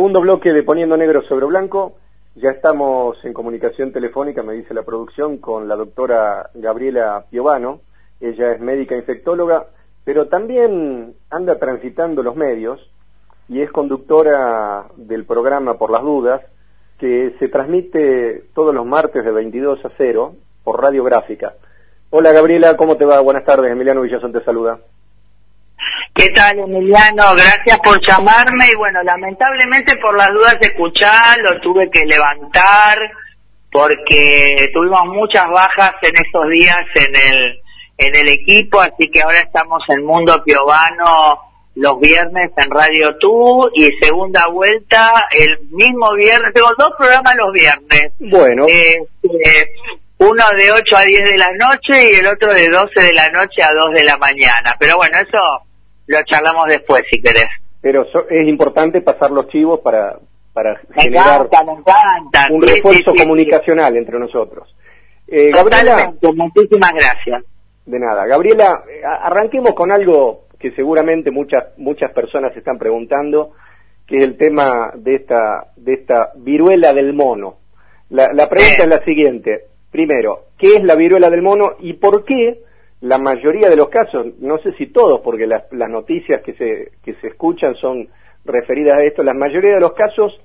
Segundo 0.00 0.22
bloque 0.22 0.54
de 0.54 0.62
Poniendo 0.62 0.96
Negro 0.96 1.20
sobre 1.24 1.44
Blanco. 1.44 1.96
Ya 2.34 2.48
estamos 2.48 3.22
en 3.22 3.34
comunicación 3.34 3.92
telefónica, 3.92 4.42
me 4.42 4.54
dice 4.54 4.72
la 4.72 4.82
producción, 4.82 5.36
con 5.36 5.68
la 5.68 5.76
doctora 5.76 6.48
Gabriela 6.54 7.26
Piovano. 7.28 7.82
Ella 8.18 8.52
es 8.52 8.62
médica 8.62 8.96
infectóloga, 8.96 9.66
pero 10.02 10.28
también 10.28 11.12
anda 11.28 11.58
transitando 11.58 12.22
los 12.22 12.34
medios 12.34 12.80
y 13.46 13.60
es 13.60 13.70
conductora 13.70 14.86
del 14.96 15.26
programa 15.26 15.76
Por 15.76 15.90
las 15.90 16.00
Dudas, 16.00 16.40
que 16.98 17.34
se 17.38 17.48
transmite 17.48 18.44
todos 18.54 18.74
los 18.74 18.86
martes 18.86 19.22
de 19.22 19.32
22 19.32 19.84
a 19.84 19.90
0 19.98 20.34
por 20.64 20.80
radiográfica. 20.80 21.56
Hola 22.08 22.32
Gabriela, 22.32 22.74
¿cómo 22.78 22.96
te 22.96 23.04
va? 23.04 23.20
Buenas 23.20 23.44
tardes, 23.44 23.70
Emiliano 23.70 24.00
Villazón 24.00 24.32
te 24.32 24.42
saluda. 24.44 24.80
¿Qué 26.14 26.30
tal, 26.30 26.58
Emiliano? 26.58 27.34
Gracias 27.34 27.78
por 27.80 28.00
llamarme 28.00 28.64
y 28.72 28.76
bueno, 28.76 29.02
lamentablemente 29.02 29.96
por 29.96 30.16
las 30.16 30.32
dudas 30.32 30.58
de 30.60 30.68
escuchar 30.68 31.38
lo 31.40 31.60
tuve 31.60 31.88
que 31.90 32.04
levantar 32.04 32.98
porque 33.70 34.70
tuvimos 34.74 35.06
muchas 35.06 35.46
bajas 35.48 35.94
en 36.02 36.12
estos 36.16 36.48
días 36.48 36.80
en 36.96 37.16
el 37.16 37.60
en 37.98 38.16
el 38.16 38.28
equipo, 38.28 38.80
así 38.80 39.10
que 39.10 39.20
ahora 39.20 39.40
estamos 39.40 39.82
en 39.88 40.04
Mundo 40.04 40.42
Piovano 40.42 41.38
los 41.74 42.00
viernes 42.00 42.50
en 42.56 42.70
Radio 42.70 43.16
Tú 43.18 43.70
y 43.74 43.90
segunda 44.02 44.46
vuelta 44.48 45.26
el 45.30 45.58
mismo 45.70 46.12
viernes. 46.14 46.52
Tengo 46.54 46.70
dos 46.78 46.92
programas 46.98 47.34
los 47.36 47.52
viernes. 47.52 48.12
Bueno. 48.18 48.66
Este, 48.66 49.72
uno 50.18 50.44
de 50.50 50.72
8 50.72 50.96
a 50.96 51.02
10 51.02 51.24
de 51.24 51.38
la 51.38 51.50
noche 51.52 52.12
y 52.12 52.14
el 52.16 52.26
otro 52.26 52.52
de 52.52 52.68
12 52.68 53.00
de 53.00 53.12
la 53.14 53.30
noche 53.30 53.62
a 53.62 53.72
2 53.72 53.94
de 53.94 54.04
la 54.04 54.18
mañana. 54.18 54.76
Pero 54.78 54.96
bueno, 54.96 55.16
eso 55.18 55.38
lo 56.10 56.22
charlamos 56.24 56.66
después 56.66 57.04
si 57.10 57.20
querés. 57.22 57.48
Pero 57.80 58.06
es 58.28 58.46
importante 58.46 59.00
pasar 59.00 59.30
los 59.30 59.48
chivos 59.48 59.80
para, 59.80 60.18
para 60.52 60.80
generar 60.98 61.48
un 62.50 62.62
refuerzo 62.62 63.14
comunicacional 63.14 63.96
entre 63.96 64.18
nosotros. 64.18 64.74
Eh, 65.26 65.50
Gabriela, 65.50 66.12
muchísimas 66.34 66.92
gracias. 66.92 67.44
De 67.86 67.98
nada. 67.98 68.26
Gabriela, 68.26 68.84
eh, 68.88 69.00
arranquemos 69.04 69.72
con 69.74 69.90
algo 69.90 70.46
que 70.58 70.72
seguramente 70.72 71.30
muchas, 71.30 71.78
muchas 71.78 72.12
personas 72.12 72.54
están 72.54 72.78
preguntando, 72.78 73.52
que 74.06 74.18
es 74.18 74.24
el 74.24 74.36
tema 74.36 74.92
de 74.94 75.14
esta, 75.14 75.68
de 75.76 75.94
esta 75.94 76.32
viruela 76.36 76.92
del 76.92 77.14
mono. 77.14 77.56
La, 78.10 78.32
la 78.32 78.48
pregunta 78.48 78.82
es 78.82 78.88
la 78.88 79.02
siguiente. 79.04 79.66
Primero, 79.90 80.48
¿qué 80.58 80.76
es 80.76 80.84
la 80.84 80.94
viruela 80.96 81.30
del 81.30 81.42
mono 81.42 81.76
y 81.80 81.94
por 81.94 82.24
qué 82.24 82.62
la 83.00 83.18
mayoría 83.18 83.68
de 83.68 83.76
los 83.76 83.88
casos, 83.88 84.26
no 84.40 84.58
sé 84.58 84.72
si 84.72 84.86
todos, 84.88 85.20
porque 85.20 85.46
las, 85.46 85.70
noticias 85.70 86.42
que 86.42 86.52
se, 86.54 86.92
que 87.02 87.14
se 87.14 87.28
escuchan 87.28 87.74
son 87.76 88.08
referidas 88.44 88.98
a 88.98 89.02
esto, 89.02 89.22
la 89.22 89.34
mayoría 89.34 89.74
de 89.74 89.80
los 89.80 89.92
casos 89.92 90.38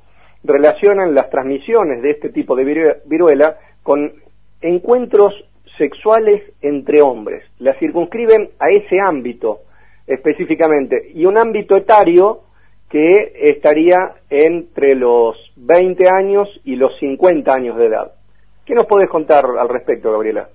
relacionan 0.43 1.13
las 1.13 1.29
transmisiones 1.29 2.01
de 2.01 2.11
este 2.11 2.29
tipo 2.29 2.55
de 2.55 2.99
viruela 3.05 3.57
con 3.83 4.13
encuentros 4.61 5.33
sexuales 5.77 6.43
entre 6.61 7.01
hombres. 7.01 7.43
La 7.59 7.77
circunscriben 7.77 8.51
a 8.59 8.69
ese 8.69 8.99
ámbito 8.99 9.61
específicamente 10.07 11.11
y 11.13 11.25
un 11.25 11.37
ámbito 11.37 11.75
etario 11.75 12.41
que 12.89 13.33
estaría 13.35 14.13
entre 14.29 14.95
los 14.95 15.35
20 15.55 16.07
años 16.07 16.47
y 16.63 16.75
los 16.75 16.97
50 16.99 17.53
años 17.53 17.77
de 17.77 17.87
edad. 17.87 18.11
¿Qué 18.65 18.73
nos 18.73 18.85
puedes 18.85 19.09
contar 19.09 19.45
al 19.45 19.69
respecto, 19.69 20.11
Gabriela? 20.11 20.49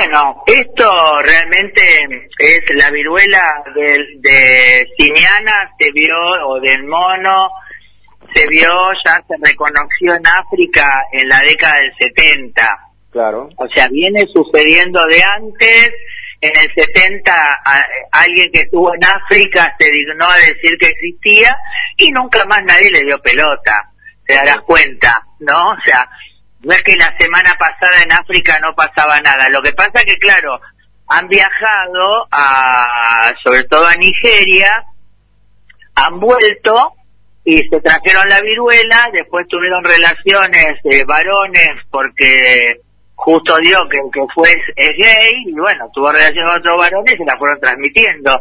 Bueno, 0.00 0.42
esto 0.46 1.20
realmente 1.20 1.82
es 2.38 2.60
la 2.74 2.90
viruela 2.90 3.62
de, 3.74 3.98
de 4.20 4.86
Siniana, 4.96 5.74
se 5.78 5.92
vio, 5.92 6.16
o 6.46 6.58
del 6.58 6.84
mono, 6.84 7.50
se 8.34 8.46
vio, 8.48 8.72
ya 9.04 9.22
se 9.28 9.34
reconoció 9.42 10.14
en 10.14 10.26
África 10.26 10.90
en 11.12 11.28
la 11.28 11.40
década 11.40 11.74
del 11.80 11.92
70. 11.98 12.78
Claro. 13.10 13.50
O 13.56 13.68
sea, 13.74 13.88
viene 13.88 14.24
sucediendo 14.32 15.06
de 15.06 15.22
antes. 15.22 15.92
En 16.40 16.52
el 16.56 16.70
70 16.74 17.32
alguien 18.12 18.50
que 18.52 18.60
estuvo 18.60 18.94
en 18.94 19.04
África 19.04 19.76
se 19.78 19.90
dignó 19.90 20.24
a 20.24 20.36
decir 20.36 20.78
que 20.78 20.86
existía 20.86 21.54
y 21.98 22.10
nunca 22.10 22.42
más 22.46 22.64
nadie 22.64 22.90
le 22.90 23.04
dio 23.04 23.18
pelota. 23.18 23.90
Te 24.26 24.32
darás 24.32 24.60
cuenta, 24.62 25.22
¿no? 25.40 25.58
O 25.58 25.76
sea, 25.84 26.08
no 26.62 26.72
es 26.72 26.82
que 26.82 26.96
la 26.96 27.14
semana 27.18 27.56
pasada 27.58 28.02
en 28.02 28.12
África 28.12 28.58
no 28.60 28.74
pasaba 28.74 29.20
nada. 29.20 29.48
Lo 29.48 29.62
que 29.62 29.72
pasa 29.72 30.04
que, 30.04 30.18
claro, 30.18 30.60
han 31.08 31.26
viajado 31.28 32.26
a, 32.30 33.32
sobre 33.42 33.64
todo 33.64 33.86
a 33.86 33.96
Nigeria, 33.96 34.84
han 35.94 36.20
vuelto 36.20 36.92
y 37.44 37.58
se 37.58 37.80
trajeron 37.80 38.28
la 38.28 38.40
viruela, 38.42 39.08
después 39.12 39.46
tuvieron 39.48 39.82
relaciones 39.82 40.76
varones 41.06 41.72
porque 41.90 42.80
justo 43.14 43.58
dio 43.58 43.88
que 43.88 43.98
el 43.98 44.10
que 44.12 44.20
fue 44.34 44.52
es, 44.76 44.92
gay 44.96 45.44
y 45.46 45.52
bueno, 45.52 45.90
tuvo 45.92 46.12
relaciones 46.12 46.50
con 46.50 46.58
otros 46.58 46.76
varones 46.76 47.14
y 47.14 47.18
se 47.18 47.24
la 47.24 47.38
fueron 47.38 47.60
transmitiendo 47.60 48.40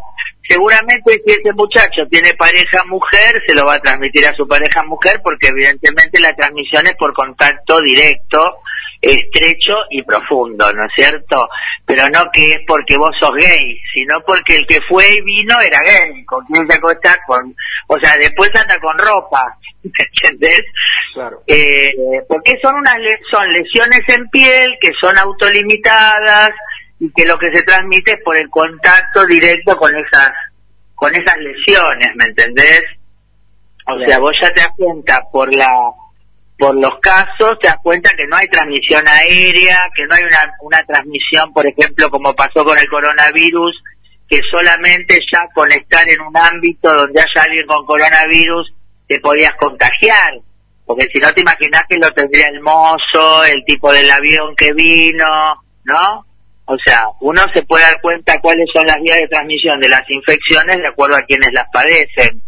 seguramente 0.50 1.22
si 1.24 1.32
ese 1.32 1.54
muchacho 1.54 2.02
tiene 2.10 2.34
pareja 2.34 2.84
mujer, 2.86 3.42
se 3.46 3.54
lo 3.54 3.68
va 3.68 3.76
a 3.76 3.80
transmitir 3.80 4.26
a 4.26 4.34
su 4.34 4.48
pareja 4.48 4.84
mujer 4.84 5.22
porque 5.24 5.50
evidentemente 5.50 6.20
la 6.20 6.36
transmisión 6.36 6.88
es 6.88 6.96
por 6.96 7.14
contacto 7.14 7.80
directo, 7.82 8.58
estrecho 9.00 9.74
y 9.92 10.02
profundo, 10.04 10.74
¿no 10.74 10.86
es 10.86 10.92
cierto? 10.96 11.48
Pero 11.86 12.10
no 12.10 12.30
que 12.32 12.52
es 12.52 12.60
porque 12.68 12.98
vos 12.98 13.12
sos 13.20 13.34
gay, 13.36 13.80
sino 13.94 14.16
porque 14.26 14.58
el 14.58 14.68
que 14.68 14.80
fue 14.90 15.08
y 15.08 15.22
vino 15.22 15.60
era 15.62 15.82
gay, 15.82 16.26
con 16.26 16.44
quien 16.46 16.68
se 16.68 16.78
acosta 16.78 17.16
con, 17.28 17.56
o 17.88 17.98
sea, 18.02 18.18
después 18.18 18.52
anda 18.56 18.78
con 18.80 18.98
ropa, 18.98 19.56
¿entendés? 19.84 20.66
Claro. 21.14 21.44
Eh, 21.46 21.94
porque 22.28 22.58
son 22.62 22.76
unas 22.76 22.98
son 23.30 23.48
lesiones 23.50 24.02
en 24.08 24.28
piel 24.30 24.78
que 24.82 24.92
son 25.00 25.16
autolimitadas, 25.18 26.52
y 27.00 27.12
que 27.12 27.26
lo 27.26 27.38
que 27.38 27.48
se 27.54 27.64
transmite 27.64 28.14
es 28.14 28.20
por 28.24 28.36
el 28.36 28.50
contacto 28.50 29.26
directo 29.26 29.76
con 29.78 29.92
esas 29.96 30.32
con 30.96 31.16
esas 31.16 31.38
lesiones, 31.38 32.10
¿me 32.16 32.26
entendés? 32.26 32.84
O 33.88 34.06
sea, 34.06 34.20
vos 34.20 34.38
ya 34.40 34.54
te 34.54 34.62
das 34.62 34.72
cuenta 34.76 35.22
por 35.32 35.54
la 35.54 35.70
por 36.58 36.76
los 36.76 37.00
casos, 37.00 37.58
te 37.62 37.70
das 37.70 37.78
cuenta 37.82 38.12
que 38.18 38.28
no 38.28 38.36
hay 38.36 38.48
transmisión 38.50 39.08
aérea, 39.08 39.80
que 39.96 40.06
no 40.06 40.16
hay 40.16 40.24
una, 40.24 40.54
una 40.60 40.84
transmisión, 40.84 41.54
por 41.54 41.66
ejemplo, 41.66 42.10
como 42.10 42.36
pasó 42.36 42.66
con 42.66 42.78
el 42.78 42.88
coronavirus, 42.90 43.82
que 44.28 44.42
solamente 44.52 45.20
ya 45.32 45.48
con 45.56 45.72
estar 45.72 46.08
en 46.10 46.22
un 46.22 46.36
ámbito 46.36 46.94
donde 46.94 47.22
haya 47.22 47.44
alguien 47.44 47.66
con 47.66 47.86
coronavirus 47.86 48.74
te 49.08 49.20
podías 49.22 49.56
contagiar. 49.56 50.34
Porque 50.86 51.08
si 51.14 51.20
no 51.20 51.34
te 51.34 51.42
imaginas 51.42 51.86
que 51.88 51.98
lo 51.98 52.12
tendría 52.12 52.48
el 52.48 52.60
mozo, 52.62 53.46
el 53.46 53.64
tipo 53.66 53.92
del 53.94 54.12
avión 54.12 54.54
que 54.56 54.74
vino, 54.74 55.26
¿no? 55.86 56.26
O 56.72 56.78
sea, 56.86 57.04
uno 57.22 57.42
se 57.52 57.64
puede 57.64 57.84
dar 57.84 58.00
cuenta 58.00 58.40
cuáles 58.42 58.68
son 58.72 58.86
las 58.86 59.02
vías 59.02 59.18
de 59.18 59.28
transmisión 59.28 59.80
de 59.80 59.90
las 59.90 60.04
infecciones 60.08 60.78
de 60.78 60.88
acuerdo 60.88 61.16
a 61.16 61.24
quienes 61.24 61.52
las 61.52 61.66
padecen. 61.74 62.44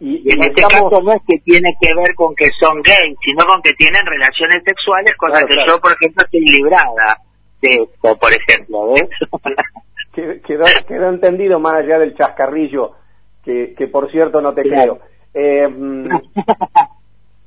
Y, 0.00 0.30
en 0.30 0.42
este 0.42 0.60
caso 0.62 1.00
no 1.02 1.12
es 1.12 1.22
que 1.26 1.38
tiene 1.38 1.74
que 1.80 1.94
ver 1.94 2.14
con 2.14 2.34
que 2.34 2.50
son 2.60 2.82
gays, 2.82 3.16
sino 3.24 3.46
con 3.46 3.62
que 3.62 3.72
tienen 3.72 4.04
relaciones 4.04 4.60
sexuales, 4.66 5.14
cosa 5.16 5.46
que 5.46 5.56
yo, 5.66 5.80
por 5.80 5.92
ejemplo, 5.92 6.24
estoy 6.24 6.40
librada 6.40 7.22
de 7.62 7.74
esto, 7.74 8.18
por 8.18 8.30
ejemplo, 8.34 8.92
¿ves? 8.92 9.08
quedó, 10.44 11.08
entendido 11.08 11.58
más 11.58 11.76
allá 11.76 11.98
del 11.98 12.14
chascarrillo, 12.14 12.92
que, 13.42 13.72
que 13.78 13.86
por 13.86 14.10
cierto 14.10 14.42
no 14.42 14.52
te 14.52 14.60
creo. 14.60 15.00
Eh, 15.32 15.66
mm, 15.66 16.08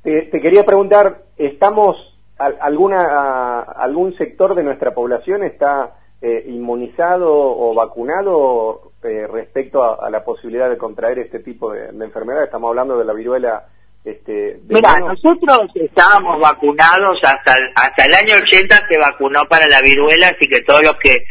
te, 0.02 0.30
quería 0.40 0.64
preguntar, 0.64 1.22
¿estamos, 1.36 1.96
alguna, 2.38 3.60
algún 3.60 4.16
sector 4.16 4.56
de 4.56 4.64
nuestra 4.64 4.94
población 4.94 5.44
está 5.44 5.94
eh, 6.20 6.44
inmunizado 6.48 7.30
o 7.30 7.74
vacunado 7.74 8.92
eh, 9.02 9.26
respecto 9.26 9.82
a, 9.84 10.10
la 10.10 10.24
posibilidad 10.24 10.68
de 10.68 10.76
contraer 10.76 11.20
este 11.20 11.40
tipo 11.40 11.72
de, 11.72 11.88
enfermedad? 12.04 12.44
Estamos 12.44 12.68
hablando 12.70 12.98
de 12.98 13.04
la 13.04 13.12
viruela. 13.12 13.66
Este, 14.04 14.60
Mira, 14.68 14.98
nosotros 15.00 15.70
estábamos 15.74 16.40
vacunados 16.40 17.18
hasta 17.22 17.56
el, 17.56 17.64
hasta 17.74 18.04
el 18.06 18.14
año 18.14 18.34
80 18.42 18.88
se 18.88 18.98
vacunó 18.98 19.44
para 19.46 19.68
la 19.68 19.80
viruela, 19.82 20.28
así 20.28 20.48
que 20.48 20.62
todos 20.62 20.82
los 20.82 20.96
que 20.96 21.24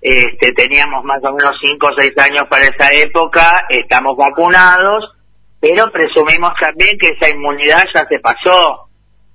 este, 0.00 0.52
teníamos 0.52 1.04
más 1.04 1.22
o 1.24 1.32
menos 1.32 1.52
5 1.62 1.86
o 1.86 1.90
6 1.96 2.12
años 2.18 2.44
para 2.48 2.64
esa 2.64 2.92
época 2.92 3.66
estamos 3.68 4.16
vacunados, 4.16 5.16
pero 5.60 5.90
presumimos 5.90 6.52
también 6.60 6.98
que 6.98 7.10
esa 7.10 7.30
inmunidad 7.30 7.84
ya 7.94 8.06
se 8.06 8.18
pasó 8.20 8.88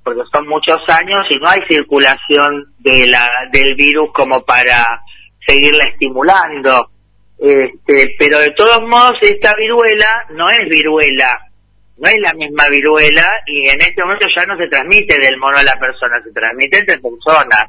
porque 0.04 0.22
son 0.31 0.48
muchos 0.48 0.78
años 0.88 1.25
y 1.30 1.38
no 1.40 1.50
hay 1.50 1.60
circulación 1.69 2.74
de 2.80 3.07
la, 3.07 3.30
del 3.51 3.75
virus 3.75 4.10
como 4.13 4.44
para 4.44 5.04
seguirla 5.46 5.86
estimulando. 5.86 6.90
Este, 7.38 8.16
pero 8.18 8.40
de 8.40 8.51
todos 8.51 8.81
modos 8.84 9.16
esta 9.22 9.56
viruela 9.56 10.25
no 10.31 10.50
es 10.50 10.60
viruela, 10.69 11.40
no 11.98 12.10
es 12.10 12.19
la 12.19 12.34
misma 12.34 12.68
viruela 12.69 13.25
y 13.46 13.69
en 13.69 13.80
este 13.81 14.04
momento 14.04 14.28
ya 14.36 14.46
no 14.46 14.57
se 14.57 14.68
transmite 14.68 15.18
del 15.19 15.38
mono 15.38 15.57
a 15.57 15.63
la 15.63 15.80
persona, 15.80 16.22
se 16.24 16.31
transmite 16.31 16.80
entre 16.80 17.00
personas. 17.00 17.68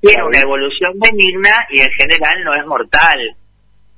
Tiene 0.00 0.22
una 0.22 0.40
evolución 0.40 0.92
benigna 0.98 1.66
y 1.70 1.80
en 1.80 1.90
general 1.90 2.44
no 2.44 2.54
es 2.54 2.66
mortal. 2.66 3.36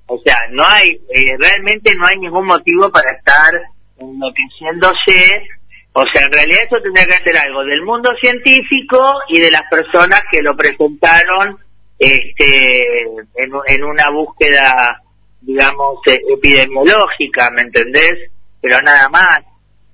O 0.06 0.20
sea, 0.25 0.37
no 0.50 0.64
hay, 0.67 0.91
eh, 1.14 1.37
realmente 1.38 1.94
no 1.96 2.06
hay 2.06 2.19
ningún 2.19 2.46
motivo 2.46 2.91
para 2.91 3.12
estar 3.12 3.53
enloqueciéndose. 3.99 5.46
O 5.93 6.05
sea, 6.13 6.27
en 6.27 6.33
realidad 6.33 6.61
eso 6.65 6.81
tendría 6.83 7.07
que 7.07 7.15
hacer 7.15 7.37
algo 7.37 7.65
del 7.65 7.83
mundo 7.83 8.11
científico 8.21 8.99
y 9.29 9.41
de 9.41 9.51
las 9.51 9.65
personas 9.71 10.23
que 10.31 10.43
lo 10.43 10.57
presentaron 10.57 11.59
este, 11.99 13.03
en, 13.35 13.53
en 13.67 13.85
una 13.85 14.11
búsqueda, 14.11 15.03
digamos, 15.41 15.99
e, 16.07 16.21
epidemiológica, 16.33 17.51
¿me 17.57 17.63
entendés? 17.63 18.17
Pero 18.61 18.81
nada 18.83 19.09
más. 19.09 19.43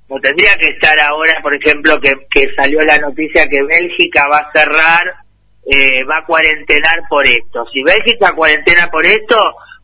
No 0.08 0.20
tendría 0.20 0.56
que 0.56 0.68
estar 0.68 0.96
ahora, 1.00 1.34
por 1.42 1.52
ejemplo, 1.54 2.00
que, 2.00 2.14
que 2.30 2.48
salió 2.56 2.80
la 2.84 2.98
noticia 2.98 3.48
que 3.48 3.60
Bélgica 3.60 4.28
va 4.28 4.38
a 4.38 4.52
cerrar, 4.54 5.02
eh, 5.68 6.04
va 6.04 6.18
a 6.18 6.24
cuarentenar 6.26 7.00
por 7.10 7.26
esto. 7.26 7.64
Si 7.72 7.82
Bélgica 7.82 8.32
cuarentena 8.32 8.86
por 8.88 9.04
esto, 9.04 9.36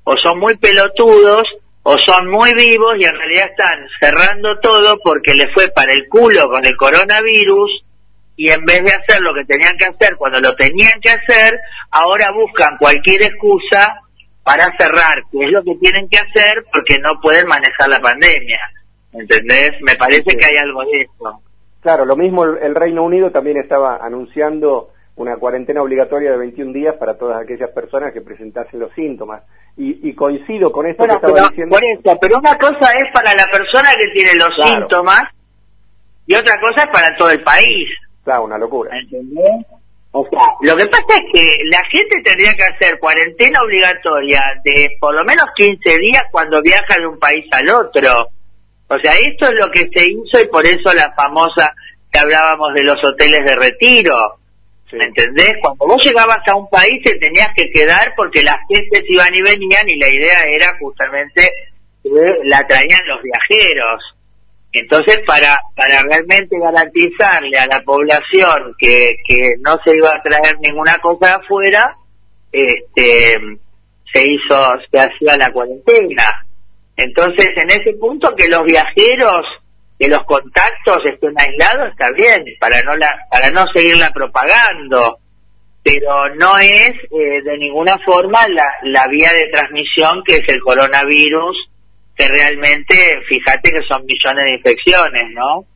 o 0.05 0.17
son 0.17 0.38
muy 0.38 0.56
pelotudos, 0.56 1.43
o 1.84 1.99
son 1.99 2.29
muy 2.29 2.55
vivos 2.55 2.94
y 2.99 3.05
en 3.05 3.14
realidad 3.14 3.50
están 3.50 3.87
cerrando 4.00 4.58
todo 4.61 4.99
porque 5.02 5.34
le 5.34 5.49
fue 5.52 5.69
para 5.69 5.93
el 5.93 6.08
culo 6.08 6.49
con 6.49 6.64
el 6.64 6.76
coronavirus 6.76 7.84
y 8.37 8.50
en 8.50 8.64
vez 8.64 8.82
de 8.84 8.90
hacer 8.90 9.20
lo 9.20 9.34
que 9.34 9.44
tenían 9.44 9.76
que 9.76 9.87
hacer 9.87 10.17
cuando 10.17 10.40
lo 10.40 10.55
tenían 10.55 11.00
que 11.00 11.11
hacer, 11.11 11.61
ahora 11.90 12.31
buscan 12.32 12.76
cualquier 12.79 13.23
excusa 13.23 13.94
para 14.43 14.67
cerrar, 14.79 15.23
que 15.31 15.44
es 15.44 15.50
lo 15.50 15.62
que 15.62 15.75
tienen 15.81 16.08
que 16.08 16.19
hacer 16.19 16.64
porque 16.73 16.99
no 16.99 17.20
pueden 17.20 17.46
manejar 17.46 17.88
la 17.88 18.00
pandemia. 18.00 18.58
¿Entendés? 19.12 19.75
Me 19.82 19.94
parece 19.96 20.37
que 20.37 20.46
hay 20.46 20.56
algo 20.56 20.82
de 20.85 21.02
eso. 21.02 21.43
Claro, 21.82 22.05
lo 22.05 22.17
mismo 22.17 22.44
el, 22.44 22.75
Reino 22.75 23.02
Unido 23.02 23.31
también 23.31 23.58
estaba 23.58 23.96
anunciando 23.96 24.91
una 25.17 25.37
cuarentena 25.37 25.82
obligatoria 25.82 26.31
de 26.32 26.38
21 26.38 26.73
días 26.73 26.97
para 26.97 27.19
todas 27.19 27.43
aquellas 27.43 27.70
personas 27.70 28.12
que 28.12 28.20
presentasen 28.20 28.81
los 28.81 28.93
síntomas. 28.94 29.43
Y, 29.76 30.14
coincido 30.14 30.70
con 30.70 30.87
esto 30.87 31.06
que 31.06 31.14
estaba 31.14 31.49
diciendo. 31.49 31.75
Por 31.76 31.85
eso, 31.85 32.19
pero 32.20 32.38
una 32.38 32.59
cosa 32.59 32.93
es 32.93 33.05
para 33.12 33.35
la 33.35 33.47
persona 33.47 33.88
que 33.97 34.09
tiene 34.09 34.35
los 34.35 34.50
síntomas 34.55 35.23
y 36.26 36.35
otra 36.35 36.61
cosa 36.61 36.85
es 36.85 36.91
para 36.91 37.17
todo 37.17 37.31
el 37.31 37.43
país. 37.43 37.88
Claro, 38.23 38.44
una 38.44 38.59
locura. 38.59 38.91
¿Entendés? 38.99 39.67
O 40.12 40.29
sea, 40.29 40.41
lo 40.61 40.76
que 40.76 40.87
pasa 40.87 41.17
es 41.17 41.25
que 41.32 41.56
la 41.70 41.82
gente 41.91 42.20
tendría 42.23 42.53
que 42.55 42.64
hacer 42.64 42.99
cuarentena 42.99 43.62
obligatoria 43.62 44.43
de 44.62 44.91
por 45.00 45.14
lo 45.14 45.25
menos 45.25 45.47
15 45.56 45.99
días 46.00 46.25
cuando 46.31 46.61
viaja 46.61 46.99
de 46.99 47.06
un 47.06 47.19
país 47.19 47.47
al 47.53 47.69
otro. 47.70 48.29
O 48.88 48.99
sea, 49.03 49.12
esto 49.25 49.47
es 49.47 49.53
lo 49.55 49.70
que 49.70 49.88
se 49.93 50.06
hizo 50.06 50.38
y 50.38 50.49
por 50.49 50.67
eso 50.67 50.93
la 50.93 51.12
famosa 51.14 51.75
que 52.11 52.19
hablábamos 52.19 52.75
de 52.75 52.85
los 52.85 53.03
hoteles 53.03 53.43
de 53.43 53.56
retiro. 53.56 54.14
¿Me 54.92 55.04
entendés? 55.04 55.56
Cuando 55.60 55.86
vos 55.86 56.04
llegabas 56.04 56.40
a 56.46 56.54
un 56.54 56.68
país 56.68 57.02
te 57.04 57.14
tenías 57.16 57.48
que 57.56 57.70
quedar 57.70 58.12
porque 58.16 58.42
las 58.42 58.58
gentes 58.68 59.02
iban 59.08 59.34
y 59.34 59.42
venían 59.42 59.88
y 59.88 59.96
la 59.98 60.08
idea 60.08 60.42
era 60.50 60.76
justamente 60.78 61.50
la 62.44 62.66
traían 62.66 63.00
los 63.06 63.22
viajeros. 63.22 64.02
Entonces, 64.72 65.20
para, 65.26 65.60
para 65.76 66.02
realmente 66.02 66.58
garantizarle 66.58 67.58
a 67.58 67.66
la 67.66 67.80
población 67.82 68.74
que, 68.78 69.16
que 69.26 69.54
no 69.60 69.78
se 69.84 69.94
iba 69.94 70.10
a 70.10 70.22
traer 70.22 70.58
ninguna 70.60 70.96
cosa 70.98 71.36
afuera, 71.36 71.96
este, 72.50 73.38
se 74.12 74.26
hizo, 74.26 74.72
se 74.90 74.98
hacía 74.98 75.36
la 75.36 75.52
cuarentena. 75.52 76.46
Entonces, 76.96 77.50
en 77.56 77.70
ese 77.70 77.92
punto 77.98 78.34
que 78.36 78.48
los 78.48 78.62
viajeros, 78.64 79.44
que 80.02 80.08
los 80.08 80.25
contactos 80.25 80.99
estén 81.14 81.32
aislados, 81.38 81.93
está 81.93 82.10
bien, 82.10 82.44
para 82.58 82.82
no 82.82 82.96
la, 82.96 83.25
para 83.31 83.50
no 83.52 83.64
seguirla 83.72 84.10
propagando, 84.10 85.19
pero 85.81 86.34
no 86.34 86.58
es 86.58 86.93
eh, 87.12 87.40
de 87.44 87.56
ninguna 87.56 87.96
forma 88.04 88.40
la, 88.49 88.66
la 88.82 89.06
vía 89.06 89.31
de 89.32 89.46
transmisión 89.52 90.25
que 90.26 90.38
es 90.38 90.49
el 90.49 90.60
coronavirus, 90.60 91.70
que 92.16 92.26
realmente, 92.26 92.96
fíjate 93.28 93.70
que 93.70 93.82
son 93.88 94.04
millones 94.04 94.44
de 94.44 94.54
infecciones, 94.56 95.25
¿no? 95.34 95.66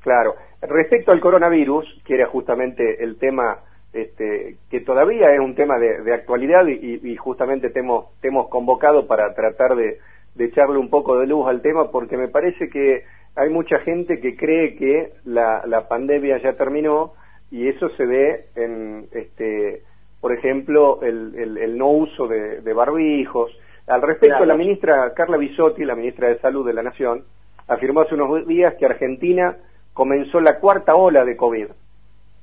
Claro. 0.00 0.34
Respecto 0.60 1.12
al 1.12 1.20
coronavirus, 1.20 1.86
que 2.04 2.16
era 2.16 2.26
justamente 2.26 3.02
el 3.02 3.18
tema 3.18 3.60
este, 3.94 4.56
que 4.70 4.80
todavía 4.80 5.32
es 5.32 5.40
un 5.40 5.54
tema 5.54 5.78
de, 5.78 6.12
actualidad 6.12 6.66
y, 6.66 7.16
justamente 7.16 7.70
te 7.70 7.80
hemos, 7.80 8.20
te 8.20 8.28
hemos 8.28 8.48
convocado 8.48 9.06
para 9.06 9.32
tratar 9.32 9.74
de 9.74 9.98
echarle 10.38 10.76
un 10.76 10.90
poco 10.90 11.18
de 11.18 11.26
luz 11.26 11.48
al 11.48 11.62
tema 11.62 11.90
porque 11.90 12.18
me 12.18 12.28
parece 12.28 12.68
que 12.68 13.04
hay 13.38 13.50
mucha 13.50 13.78
gente 13.80 14.20
que 14.20 14.36
cree 14.36 14.76
que 14.76 15.12
la, 15.24 15.62
la 15.66 15.88
pandemia 15.88 16.38
ya 16.38 16.54
terminó 16.54 17.14
y 17.50 17.68
eso 17.68 17.88
se 17.90 18.04
ve 18.04 18.46
en, 18.56 19.08
este, 19.12 19.82
por 20.20 20.32
ejemplo, 20.32 21.00
el, 21.02 21.56
el, 21.56 21.78
no 21.78 21.88
uso 21.88 22.26
de, 22.26 22.72
barbijos. 22.72 23.50
Al 23.86 24.02
respecto, 24.02 24.44
la 24.44 24.56
ministra 24.56 25.14
Carla 25.14 25.36
Bisotti, 25.36 25.84
la 25.84 25.94
ministra 25.94 26.28
de 26.28 26.38
Salud 26.40 26.66
de 26.66 26.74
la 26.74 26.82
Nación, 26.82 27.24
afirmó 27.68 28.00
hace 28.00 28.14
unos 28.14 28.46
días 28.46 28.74
que 28.74 28.86
Argentina 28.86 29.56
comenzó 29.94 30.40
la 30.40 30.58
cuarta 30.58 30.94
ola 30.94 31.24
de 31.24 31.36
COVID, 31.36 31.68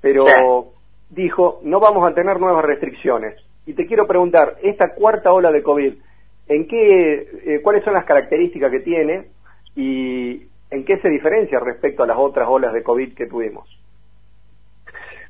pero 0.02 0.26
dijo, 1.10 1.60
no 1.64 1.80
vamos 1.80 2.10
a 2.10 2.14
tener 2.16 2.40
nuevas 2.40 2.66
restricciones. 2.66 3.36
Y 3.66 3.74
te 3.74 3.86
quiero 3.86 4.08
preguntar, 4.08 4.58
esta 4.64 4.94
cuarta 4.94 5.34
ola 5.34 5.52
de 5.52 5.62
COVID, 5.62 5.94
¿En 6.48 6.68
qué, 6.68 7.28
eh, 7.46 7.62
¿Cuáles 7.64 7.84
son 7.84 7.94
las 7.94 8.06
características 8.06 8.70
que 8.70 8.82
tiene 8.82 9.30
y 9.76 10.44
en 10.70 10.86
qué 10.86 10.98
se 11.00 11.10
diferencia 11.10 11.60
respecto 11.60 12.04
a 12.04 12.08
las 12.08 12.18
otras 12.18 12.48
olas 12.50 12.74
de 12.74 12.84
COVID 12.84 13.16
que 13.16 13.28
tuvimos? 13.28 13.68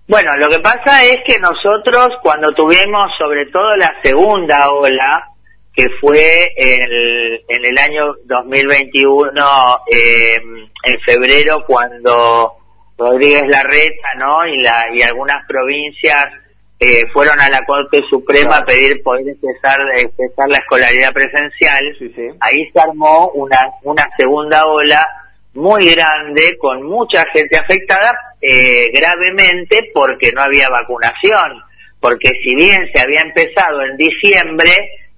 Bueno, 0.08 0.36
lo 0.38 0.50
que 0.50 0.60
pasa 0.60 1.04
es 1.04 1.18
que 1.26 1.40
nosotros 1.40 2.10
cuando 2.22 2.52
tuvimos 2.52 3.12
sobre 3.18 3.48
todo 3.48 3.76
la 3.76 3.92
segunda 4.04 4.70
ola, 4.70 5.30
que 5.74 5.88
fue 6.00 6.52
en 6.56 7.66
el 7.66 7.78
año 7.80 8.14
2021, 8.26 9.32
eh, 9.92 10.36
en 10.84 11.00
febrero, 11.02 11.64
cuando 11.66 12.54
Rodríguez 12.98 13.44
Larreta, 13.48 14.10
¿no? 14.18 14.46
Y, 14.48 14.62
la, 14.62 14.86
y 14.94 15.02
algunas 15.02 15.46
provincias 15.48 16.30
eh, 16.80 17.06
fueron 17.12 17.40
a 17.40 17.50
la 17.50 17.66
Corte 17.66 18.02
Suprema 18.10 18.58
a 18.58 18.66
pedir 18.66 19.02
poder 19.02 19.28
empezar, 19.28 19.80
empezar 19.98 20.50
la 20.50 20.58
escolaridad 20.58 21.14
presencial. 21.14 21.84
Ahí 22.40 22.70
se 22.72 22.80
armó 22.80 23.30
una, 23.30 23.58
una 23.84 24.08
segunda 24.18 24.66
ola 24.68 25.06
muy 25.56 25.90
grande 25.94 26.58
con 26.60 26.84
mucha 26.84 27.26
gente 27.34 27.58
afectada 27.58 28.16
eh, 28.42 28.92
gravemente 28.94 29.90
porque 29.94 30.32
no 30.34 30.42
había 30.42 30.70
vacunación. 30.70 31.62
Porque 32.00 32.34
si 32.44 32.56
bien 32.56 32.88
se 32.94 33.02
había 33.02 33.22
empezado 33.22 33.82
en 33.82 33.98
diciembre, 33.98 34.70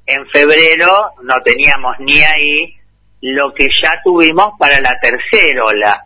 en 0.05 0.25
febrero 0.29 1.11
no 1.23 1.41
teníamos 1.41 1.95
ni 1.99 2.21
ahí 2.21 2.75
lo 3.21 3.53
que 3.53 3.67
ya 3.81 3.99
tuvimos 4.03 4.51
para 4.57 4.79
la 4.79 4.97
tercera 4.99 5.65
ola. 5.65 6.03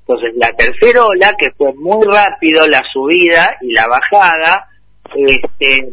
Entonces, 0.00 0.32
la 0.36 0.52
tercera 0.52 1.04
ola, 1.04 1.34
que 1.38 1.50
fue 1.52 1.72
muy 1.74 2.06
rápido 2.06 2.66
la 2.66 2.82
subida 2.92 3.56
y 3.60 3.72
la 3.72 3.86
bajada, 3.86 4.68
este, 5.14 5.88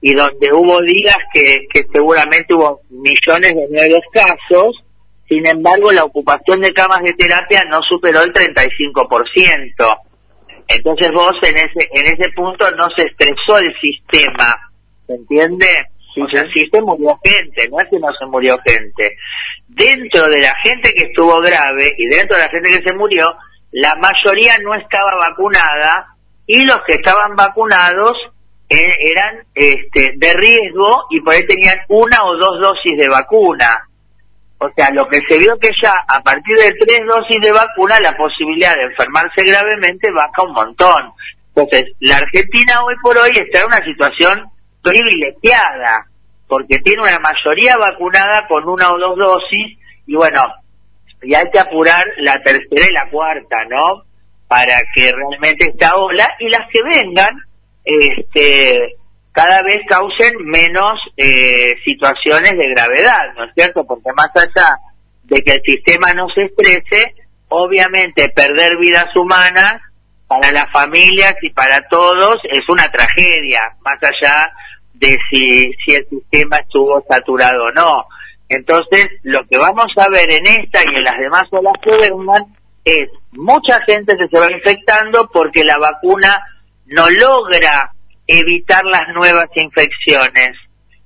y 0.00 0.14
donde 0.14 0.52
hubo 0.52 0.80
días 0.82 1.16
que, 1.32 1.66
que 1.72 1.84
seguramente 1.92 2.52
hubo 2.54 2.80
millones 2.90 3.54
de 3.54 3.68
nuevos 3.70 4.02
casos, 4.12 4.83
sin 5.34 5.46
embargo 5.46 5.90
la 5.90 6.04
ocupación 6.04 6.60
de 6.60 6.72
camas 6.72 7.02
de 7.02 7.12
terapia 7.14 7.64
no 7.68 7.82
superó 7.82 8.22
el 8.22 8.32
35%. 8.32 10.00
Entonces 10.68 11.10
vos 11.12 11.34
en 11.42 11.56
ese, 11.56 11.88
en 11.92 12.06
ese 12.06 12.30
punto 12.32 12.70
no 12.72 12.88
se 12.96 13.02
estresó 13.02 13.58
el 13.58 13.74
sistema, 13.80 14.56
¿se 15.06 15.14
entiende? 15.14 15.66
o 16.16 16.28
sea, 16.30 16.44
sí 16.54 16.64
se 16.72 16.80
murió 16.80 17.18
gente, 17.24 17.68
no 17.68 17.80
es 17.80 17.86
que 17.90 17.98
no 17.98 18.08
se 18.16 18.26
murió 18.26 18.56
gente. 18.64 19.16
Dentro 19.66 20.28
de 20.28 20.42
la 20.42 20.54
gente 20.62 20.92
que 20.94 21.04
estuvo 21.04 21.40
grave 21.40 21.92
y 21.98 22.06
dentro 22.06 22.36
de 22.36 22.44
la 22.44 22.48
gente 22.50 22.70
que 22.70 22.88
se 22.88 22.96
murió, 22.96 23.34
la 23.72 23.96
mayoría 23.96 24.56
no 24.62 24.74
estaba 24.74 25.10
vacunada 25.18 26.14
y 26.46 26.64
los 26.64 26.78
que 26.86 26.94
estaban 26.94 27.34
vacunados 27.34 28.16
eran 28.68 29.44
este, 29.54 30.14
de 30.16 30.34
riesgo 30.34 31.04
y 31.10 31.20
por 31.20 31.34
ahí 31.34 31.46
tenían 31.46 31.78
una 31.88 32.18
o 32.24 32.36
dos 32.36 32.60
dosis 32.60 32.96
de 32.96 33.08
vacuna. 33.08 33.88
O 34.58 34.70
sea, 34.74 34.90
lo 34.92 35.06
que 35.08 35.20
se 35.28 35.38
vio 35.38 35.58
que 35.58 35.70
ya 35.80 35.92
a 36.08 36.22
partir 36.22 36.56
de 36.56 36.72
tres 36.74 37.02
dosis 37.06 37.40
de 37.40 37.52
vacuna 37.52 38.00
la 38.00 38.16
posibilidad 38.16 38.74
de 38.74 38.84
enfermarse 38.84 39.44
gravemente 39.44 40.10
baja 40.10 40.42
un 40.42 40.52
montón. 40.52 41.12
Entonces, 41.54 41.92
la 42.00 42.16
Argentina 42.18 42.80
hoy 42.84 42.94
por 43.02 43.16
hoy 43.18 43.30
está 43.30 43.60
en 43.60 43.66
una 43.66 43.84
situación 43.84 44.50
privilegiada, 44.82 46.06
porque 46.48 46.78
tiene 46.80 47.02
una 47.02 47.18
mayoría 47.18 47.76
vacunada 47.76 48.46
con 48.46 48.68
una 48.68 48.90
o 48.90 48.98
dos 48.98 49.16
dosis, 49.16 49.78
y 50.06 50.14
bueno, 50.14 50.42
y 51.22 51.34
hay 51.34 51.50
que 51.50 51.58
apurar 51.58 52.04
la 52.18 52.40
tercera 52.42 52.88
y 52.88 52.92
la 52.92 53.08
cuarta, 53.10 53.56
¿no? 53.68 54.04
Para 54.48 54.76
que 54.94 55.12
realmente 55.12 55.66
esta 55.66 55.94
ola, 55.94 56.28
y 56.38 56.48
las 56.48 56.62
que 56.70 56.82
vengan, 56.82 57.34
este, 57.84 58.96
cada 59.34 59.62
vez 59.62 59.80
causen 59.88 60.32
menos 60.44 61.00
eh, 61.16 61.74
situaciones 61.84 62.52
de 62.52 62.68
gravedad, 62.68 63.34
¿no 63.36 63.44
es 63.44 63.50
cierto? 63.54 63.84
Porque 63.84 64.12
más 64.14 64.30
allá 64.36 64.78
de 65.24 65.42
que 65.42 65.54
el 65.54 65.62
sistema 65.62 66.14
no 66.14 66.28
se 66.28 66.44
estrese, 66.44 67.16
obviamente 67.48 68.28
perder 68.28 68.78
vidas 68.78 69.08
humanas 69.16 69.78
para 70.28 70.52
las 70.52 70.70
familias 70.70 71.34
y 71.42 71.50
para 71.50 71.82
todos 71.88 72.38
es 72.44 72.62
una 72.68 72.88
tragedia, 72.92 73.60
más 73.84 73.98
allá 74.02 74.52
de 74.94 75.18
si, 75.28 75.72
si 75.84 75.96
el 75.96 76.08
sistema 76.08 76.58
estuvo 76.58 77.04
saturado 77.10 77.64
o 77.64 77.72
no. 77.72 78.04
Entonces, 78.48 79.08
lo 79.24 79.44
que 79.48 79.58
vamos 79.58 79.92
a 79.96 80.08
ver 80.10 80.30
en 80.30 80.46
esta 80.46 80.84
y 80.84 80.94
en 80.94 81.02
las 81.02 81.18
demás 81.18 81.46
olas 81.50 81.74
que 81.82 81.90
vengan 81.90 82.54
es 82.84 83.08
mucha 83.32 83.80
gente 83.84 84.14
se, 84.14 84.28
se 84.28 84.38
va 84.38 84.52
infectando 84.52 85.28
porque 85.32 85.64
la 85.64 85.78
vacuna 85.78 86.40
no 86.86 87.10
logra 87.10 87.93
evitar 88.26 88.84
las 88.84 89.04
nuevas 89.14 89.48
infecciones, 89.54 90.52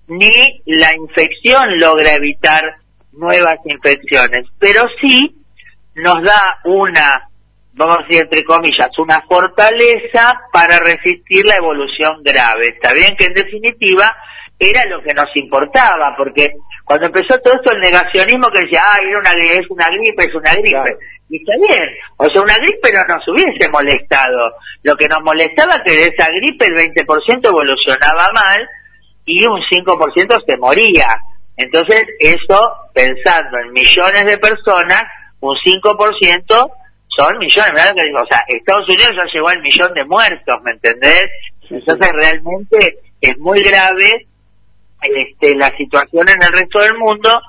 ni 0.06 0.62
la 0.66 0.94
infección 0.94 1.78
logra 1.78 2.14
evitar 2.14 2.62
nuevas 3.12 3.58
infecciones, 3.64 4.46
pero 4.58 4.86
sí 5.00 5.34
nos 5.94 6.22
da 6.22 6.40
una, 6.64 7.28
vamos 7.72 7.98
a 7.98 8.02
decir 8.02 8.22
entre 8.22 8.44
comillas, 8.44 8.90
una 8.98 9.20
fortaleza 9.28 10.40
para 10.52 10.78
resistir 10.78 11.44
la 11.44 11.56
evolución 11.56 12.22
grave. 12.22 12.68
Está 12.68 12.92
bien 12.94 13.16
que 13.16 13.26
en 13.26 13.34
definitiva 13.34 14.16
era 14.58 14.84
lo 14.86 15.02
que 15.02 15.14
nos 15.14 15.28
importaba, 15.36 16.14
porque 16.16 16.50
cuando 16.84 17.06
empezó 17.06 17.38
todo 17.40 17.54
esto 17.54 17.72
el 17.72 17.78
negacionismo 17.78 18.50
que 18.50 18.60
decía, 18.60 18.82
ay, 18.92 19.02
era 19.08 19.18
una, 19.18 19.32
es 19.44 19.70
una 19.70 19.88
gripe, 19.88 20.24
es 20.24 20.34
una 20.34 20.54
gripe. 20.54 20.98
Y 21.30 21.36
está 21.36 21.52
bien, 21.58 21.84
o 22.16 22.28
sea, 22.30 22.40
una 22.40 22.56
gripe 22.56 22.90
no 22.92 23.04
nos 23.14 23.28
hubiese 23.28 23.68
molestado. 23.70 24.54
Lo 24.82 24.96
que 24.96 25.08
nos 25.08 25.22
molestaba 25.22 25.82
que 25.82 25.92
de 25.92 26.06
esa 26.06 26.28
gripe 26.30 26.66
el 26.66 26.74
20% 26.74 27.46
evolucionaba 27.46 28.32
mal 28.32 28.68
y 29.26 29.44
un 29.44 29.60
5% 29.60 30.44
se 30.46 30.56
moría. 30.56 31.06
Entonces, 31.56 32.04
eso, 32.20 32.72
pensando 32.94 33.58
en 33.58 33.72
millones 33.72 34.24
de 34.24 34.38
personas, 34.38 35.04
un 35.40 35.56
5% 35.56 36.70
son 37.08 37.38
millones, 37.38 37.72
¿verdad? 37.74 37.94
O 38.22 38.26
sea, 38.26 38.44
Estados 38.48 38.88
Unidos 38.88 39.12
ya 39.16 39.32
llegó 39.32 39.48
al 39.48 39.60
millón 39.60 39.92
de 39.92 40.04
muertos, 40.04 40.62
¿me 40.62 40.70
entendés? 40.70 41.28
Entonces, 41.68 42.12
realmente 42.12 42.98
es 43.20 43.36
muy 43.38 43.60
grave 43.62 44.26
este, 45.02 45.56
la 45.56 45.70
situación 45.76 46.28
en 46.28 46.42
el 46.42 46.52
resto 46.52 46.80
del 46.80 46.96
mundo. 46.96 47.40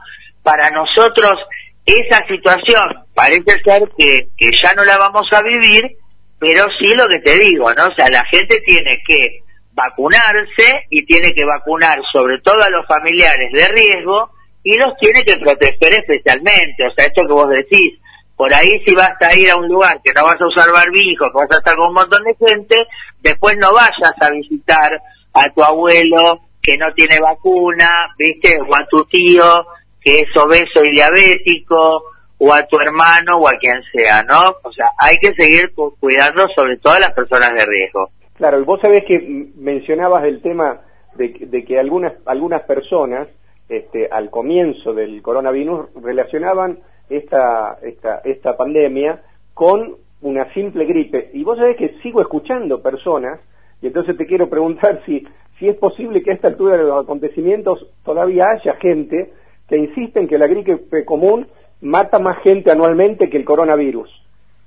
Para 0.44 0.70
nosotros, 0.72 1.38
esa 1.86 2.26
situación 2.28 2.84
parece 3.20 3.62
ser 3.66 3.84
que, 3.98 4.30
ya 4.62 4.74
no 4.76 4.86
la 4.86 4.98
vamos 4.98 5.28
a 5.34 5.42
vivir, 5.42 5.98
pero 6.40 6.66
sí 6.80 6.96
lo 6.96 7.06
que 7.10 7.20
te 7.20 7.38
digo, 7.38 7.74
¿no? 7.74 7.88
O 7.88 7.94
sea, 7.94 8.10
la 8.10 8.24
gente 8.32 8.62
tiene 8.66 9.04
que 9.06 9.42
vacunarse 9.74 10.86
y 10.90 11.04
tiene 11.06 11.34
que 11.34 11.44
vacunar 11.44 12.00
sobre 12.14 12.40
todo 12.42 12.64
a 12.64 12.70
los 12.70 12.86
familiares 12.88 13.52
de 13.52 13.68
riesgo 13.68 14.32
y 14.64 14.78
los 14.78 14.96
tiene 15.02 15.26
que 15.26 15.36
proteger 15.36 15.94
especialmente. 15.96 16.88
O 16.88 16.94
sea, 16.96 17.08
esto 17.08 17.24
que 17.28 17.34
vos 17.34 17.50
decís, 17.50 18.00
por 18.38 18.54
ahí 18.54 18.82
si 18.88 18.96
vas 18.96 19.12
a 19.20 19.36
ir 19.36 19.50
a 19.50 19.58
un 19.58 19.68
lugar 19.68 20.00
que 20.02 20.14
no 20.14 20.24
vas 20.24 20.40
a 20.40 20.48
usar 20.48 20.72
barbijo, 20.72 21.26
que 21.26 21.38
vas 21.40 21.52
a 21.52 21.58
estar 21.58 21.76
con 21.76 21.90
un 21.90 21.96
montón 21.96 22.24
de 22.24 22.48
gente, 22.48 22.88
después 23.20 23.58
no 23.58 23.74
vayas 23.74 24.14
a 24.22 24.30
visitar 24.30 24.92
a 25.34 25.50
tu 25.50 25.62
abuelo 25.62 26.40
que 26.62 26.78
no 26.78 26.86
tiene 26.96 27.20
vacuna, 27.20 27.90
¿viste? 28.18 28.58
O 28.66 28.74
a 28.74 28.86
tu 28.88 29.04
tío 29.06 29.66
que 30.02 30.22
es 30.22 30.38
obeso 30.38 30.86
y 30.86 30.92
diabético, 30.92 32.04
o 32.40 32.54
a 32.54 32.66
tu 32.66 32.78
hermano 32.80 33.38
o 33.38 33.48
a 33.48 33.58
quien 33.58 33.82
sea, 33.92 34.24
¿no? 34.24 34.56
O 34.64 34.72
sea, 34.72 34.88
hay 34.98 35.18
que 35.18 35.34
seguir 35.34 35.74
cuidando 36.00 36.48
sobre 36.56 36.78
todo 36.78 36.94
a 36.94 37.00
las 37.00 37.14
personas 37.14 37.54
de 37.54 37.66
riesgo. 37.66 38.10
Claro, 38.36 38.60
y 38.60 38.64
vos 38.64 38.80
sabés 38.82 39.04
que 39.04 39.20
mencionabas 39.56 40.24
el 40.24 40.42
tema 40.42 40.82
de, 41.16 41.36
de 41.40 41.66
que 41.66 41.78
algunas, 41.78 42.14
algunas 42.26 42.62
personas 42.64 43.28
este, 43.68 44.08
al 44.10 44.30
comienzo 44.30 44.94
del 44.94 45.22
coronavirus 45.22 45.90
relacionaban 46.02 46.80
esta, 47.10 47.78
esta, 47.84 48.22
esta 48.24 48.58
pandemia 48.58 49.22
con 49.54 49.96
una 50.22 50.52
simple 50.54 50.86
gripe. 50.86 51.30
Y 51.34 51.44
vos 51.44 51.58
sabés 51.58 51.78
que 51.78 51.96
sigo 52.02 52.22
escuchando 52.22 52.82
personas, 52.82 53.40
y 53.82 53.88
entonces 53.88 54.18
te 54.18 54.26
quiero 54.26 54.50
preguntar 54.50 55.02
si, 55.06 55.26
si 55.58 55.68
es 55.68 55.76
posible 55.76 56.24
que 56.24 56.32
a 56.32 56.34
esta 56.34 56.48
altura 56.48 56.78
de 56.78 56.84
los 56.84 57.04
acontecimientos 57.04 57.86
todavía 58.04 58.50
haya 58.50 58.76
gente 58.76 59.34
que 59.68 59.78
insiste 59.78 60.20
en 60.20 60.28
que 60.28 60.38
la 60.38 60.48
gripe 60.48 61.06
común 61.06 61.48
mata 61.82 62.20
más 62.20 62.42
gente 62.44 62.72
anualmente 62.72 63.30
que 63.30 63.38
el 63.38 63.46
coronavirus. 63.46 64.10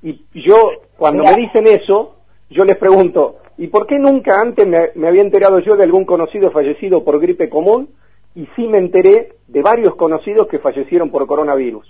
Y 0.02 0.20
yo, 0.34 0.70
cuando 0.96 1.22
me 1.24 1.36
dicen 1.36 1.66
eso, 1.66 2.16
yo 2.50 2.64
les 2.64 2.76
pregunto, 2.76 3.38
¿y 3.58 3.68
por 3.68 3.86
qué 3.86 3.98
nunca 3.98 4.40
antes 4.40 4.66
me, 4.66 4.90
me, 4.94 5.08
había 5.08 5.22
enterado 5.22 5.60
yo 5.60 5.76
de 5.76 5.84
algún 5.84 6.04
conocido 6.04 6.50
fallecido 6.50 7.04
por 7.04 7.20
gripe 7.20 7.48
común? 7.48 7.90
Y 8.34 8.48
sí 8.56 8.66
me 8.66 8.78
enteré 8.78 9.34
de 9.46 9.62
varios 9.62 9.94
conocidos 9.94 10.48
que 10.48 10.58
fallecieron 10.58 11.10
por 11.10 11.26
coronavirus. 11.26 11.86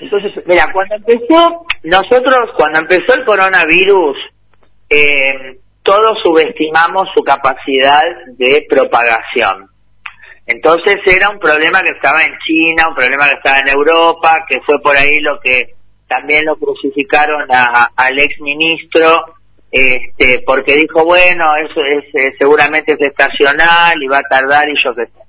Entonces, 0.00 0.32
mira, 0.46 0.66
cuando 0.72 0.96
empezó, 0.96 1.64
nosotros, 1.84 2.40
cuando 2.56 2.80
empezó 2.80 3.14
el 3.14 3.24
coronavirus, 3.24 4.16
eh, 4.88 5.60
todos 5.82 6.18
subestimamos 6.22 7.08
su 7.14 7.22
capacidad 7.22 8.02
de 8.36 8.66
propagación. 8.68 9.71
Entonces 10.46 10.98
era 11.06 11.30
un 11.30 11.38
problema 11.38 11.82
que 11.82 11.90
estaba 11.90 12.22
en 12.22 12.36
China, 12.44 12.88
un 12.88 12.94
problema 12.94 13.28
que 13.28 13.34
estaba 13.34 13.60
en 13.60 13.68
Europa, 13.68 14.44
que 14.48 14.60
fue 14.62 14.80
por 14.80 14.96
ahí 14.96 15.20
lo 15.20 15.38
que 15.40 15.74
también 16.08 16.44
lo 16.44 16.56
crucificaron 16.56 17.46
al 17.96 18.18
ex 18.18 18.40
ministro, 18.40 19.36
este, 19.70 20.42
porque 20.44 20.76
dijo, 20.76 21.04
bueno, 21.04 21.46
eso 21.56 21.80
es, 21.80 22.14
eh, 22.14 22.34
seguramente 22.38 22.92
es 22.92 23.00
estacional 23.00 24.02
y 24.02 24.08
va 24.08 24.18
a 24.18 24.22
tardar 24.22 24.68
y 24.68 24.74
yo 24.82 24.94
qué 24.94 25.06
sé. 25.06 25.22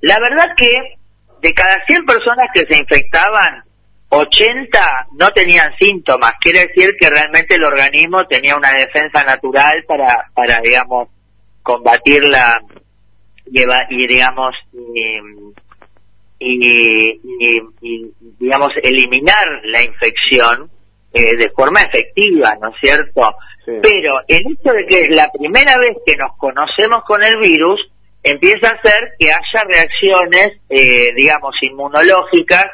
La 0.00 0.18
verdad 0.20 0.48
que 0.56 0.96
de 1.42 1.52
cada 1.52 1.84
100 1.86 2.06
personas 2.06 2.46
que 2.54 2.62
se 2.62 2.78
infectaban, 2.78 3.62
80 4.10 5.08
no 5.18 5.30
tenían 5.32 5.70
síntomas, 5.78 6.32
quiere 6.40 6.60
decir 6.60 6.96
que 6.98 7.10
realmente 7.10 7.56
el 7.56 7.64
organismo 7.64 8.26
tenía 8.26 8.56
una 8.56 8.72
defensa 8.72 9.22
natural 9.24 9.84
para, 9.86 10.30
para 10.34 10.60
digamos, 10.60 11.08
combatir 11.62 12.24
la, 12.24 12.58
y 13.52 14.06
digamos, 14.06 14.54
y, 16.40 17.20
digamos, 18.38 18.72
eliminar 18.82 19.46
la 19.64 19.82
infección 19.82 20.70
eh, 21.12 21.36
de 21.36 21.50
forma 21.50 21.80
efectiva, 21.82 22.54
¿no 22.60 22.68
es 22.70 22.76
cierto? 22.80 23.34
Pero 23.64 24.14
el 24.28 24.38
hecho 24.38 24.72
de 24.72 24.86
que 24.88 25.00
es 25.00 25.10
la 25.10 25.28
primera 25.30 25.76
vez 25.78 25.96
que 26.06 26.16
nos 26.16 26.36
conocemos 26.38 27.02
con 27.06 27.22
el 27.22 27.36
virus, 27.38 27.80
empieza 28.22 28.68
a 28.68 28.72
hacer 28.72 29.10
que 29.18 29.30
haya 29.30 29.64
reacciones, 29.68 30.52
eh, 30.70 31.12
digamos, 31.14 31.54
inmunológicas 31.62 32.66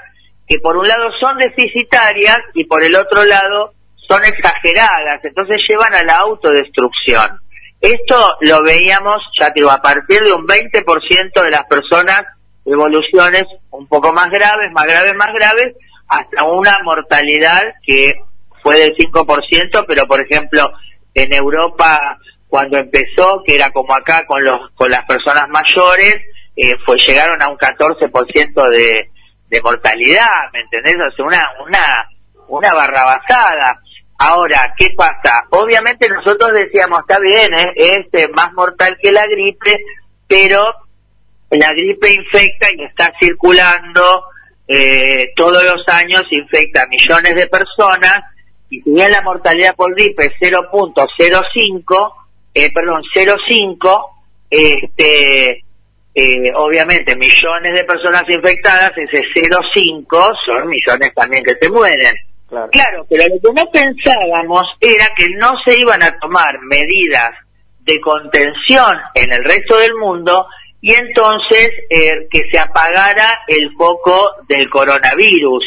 que 0.47 0.59
por 0.59 0.77
un 0.77 0.87
lado 0.87 1.11
son 1.21 1.39
deficitarias 1.39 2.39
y 2.55 2.65
por 2.65 2.85
el 2.85 2.95
otro 2.95 3.25
lado 3.25 3.73
son 4.09 4.23
exageradas, 4.25 5.25
entonces 5.25 5.63
llevan 5.69 5.95
a 5.95 6.05
la 6.05 6.19
autodestrucción. 6.19 7.41
Esto 7.85 8.17
lo 8.41 8.63
veíamos, 8.63 9.23
ya 9.39 9.51
digo, 9.51 9.71
a 9.71 9.83
partir 9.83 10.19
de 10.21 10.33
un 10.33 10.47
20% 10.47 11.43
de 11.43 11.51
las 11.51 11.65
personas, 11.65 12.25
evoluciones 12.65 13.45
un 13.73 13.87
poco 13.87 14.11
más 14.11 14.31
graves, 14.31 14.73
más 14.73 14.87
graves, 14.87 15.15
más 15.15 15.31
graves, 15.35 15.75
hasta 16.09 16.45
una 16.45 16.79
mortalidad 16.83 17.63
que 17.87 18.15
fue 18.63 18.79
del 18.79 18.97
5%, 18.97 19.85
pero 19.87 20.07
por 20.07 20.19
ejemplo, 20.23 20.73
en 21.13 21.31
Europa, 21.35 22.01
cuando 22.49 22.79
empezó, 22.79 23.43
que 23.47 23.57
era 23.57 23.71
como 23.71 23.95
acá 23.95 24.25
con 24.27 24.43
los 24.43 24.71
con 24.75 24.91
las 24.91 25.05
personas 25.05 25.47
mayores, 25.51 26.23
eh, 26.57 26.77
fue 26.87 26.97
llegaron 26.97 27.43
a 27.43 27.49
un 27.49 27.59
14% 27.59 28.69
de, 28.71 29.11
de 29.49 29.61
mortalidad, 29.61 30.51
¿me 30.55 30.61
entendés? 30.61 30.97
O 30.97 31.15
sea, 31.15 31.25
una, 31.27 31.51
una, 31.67 32.09
una 32.49 32.73
barrabasada. 32.73 33.79
Ahora, 34.19 34.73
¿qué 34.77 34.91
pasa? 34.97 35.47
Obviamente 35.51 36.09
nosotros 36.09 36.51
decíamos, 36.53 37.01
está 37.01 37.19
bien, 37.21 37.53
¿eh? 37.55 37.73
es 37.75 38.07
eh, 38.13 38.29
más 38.29 38.53
mortal 38.53 38.97
que 39.03 39.13
la 39.13 39.27
gripe, 39.27 39.83
pero 40.27 40.65
la 41.51 41.73
gripe 41.73 42.13
infecta 42.13 42.69
y 42.77 42.85
está 42.85 43.13
circulando 43.21 44.25
eh, 44.67 45.33
todos 45.37 45.63
los 45.65 45.87
años, 45.89 46.25
infecta 46.31 46.83
a 46.83 46.87
millones 46.87 47.35
de 47.35 47.47
personas, 47.49 48.23
y 48.71 48.81
si 48.81 48.91
bien 48.91 49.11
la 49.11 49.23
mortalidad 49.23 49.75
por 49.75 49.95
gripe 49.95 50.27
es 50.27 50.33
0.05, 50.41 52.13
eh, 52.55 52.71
perdón, 52.73 53.03
0.5, 53.15 54.11
este, 54.49 55.65
eh, 56.15 56.53
obviamente 56.57 57.17
millones 57.17 57.75
de 57.75 57.85
personas 57.85 58.25
infectadas, 58.29 58.93
ese 58.97 59.23
0.5 59.35 60.33
son 60.47 60.69
millones 60.69 61.13
también 61.15 61.45
que 61.45 61.55
se 61.61 61.69
mueren. 61.71 62.15
Claro. 62.71 63.07
pero 63.09 63.25
lo 63.29 63.41
que 63.41 63.63
no 63.63 63.71
pensábamos 63.71 64.67
era 64.81 65.07
que 65.17 65.29
no 65.37 65.55
se 65.65 65.79
iban 65.79 66.03
a 66.03 66.19
tomar 66.19 66.59
medidas 66.63 67.31
de 67.81 68.01
contención 68.01 68.99
en 69.15 69.33
el 69.33 69.45
resto 69.45 69.79
del 69.79 69.95
mundo 69.95 70.47
y 70.81 70.95
entonces 70.95 71.71
eh, 71.89 72.27
que 72.31 72.45
se 72.51 72.59
apagara 72.59 73.41
el 73.49 73.73
foco 73.77 74.31
del 74.49 74.69
coronavirus. 74.69 75.65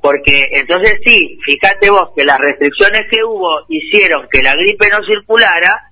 Porque 0.00 0.48
entonces 0.52 0.98
sí, 1.04 1.38
fíjate 1.44 1.90
vos 1.90 2.10
que 2.16 2.24
las 2.24 2.38
restricciones 2.38 3.04
que 3.10 3.24
hubo 3.24 3.48
hicieron 3.68 4.26
que 4.30 4.42
la 4.42 4.54
gripe 4.54 4.88
no 4.90 5.00
circulara, 5.06 5.90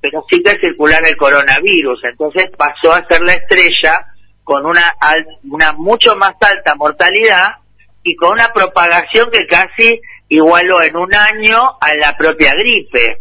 pero 0.00 0.24
sí 0.30 0.42
que 0.42 0.58
circulara 0.60 1.08
el 1.08 1.16
coronavirus. 1.16 2.00
Entonces 2.04 2.50
pasó 2.56 2.92
a 2.92 3.06
ser 3.08 3.22
la 3.22 3.34
estrella 3.34 4.06
con 4.44 4.66
una, 4.66 4.82
una 5.44 5.72
mucho 5.72 6.16
más 6.16 6.34
alta 6.40 6.74
mortalidad 6.74 7.50
y 8.02 8.16
con 8.16 8.32
una 8.32 8.48
propagación 8.48 9.30
que 9.30 9.46
casi 9.46 10.00
igualó 10.28 10.82
en 10.82 10.96
un 10.96 11.14
año 11.14 11.60
a 11.80 11.94
la 11.94 12.16
propia 12.16 12.54
gripe. 12.54 13.20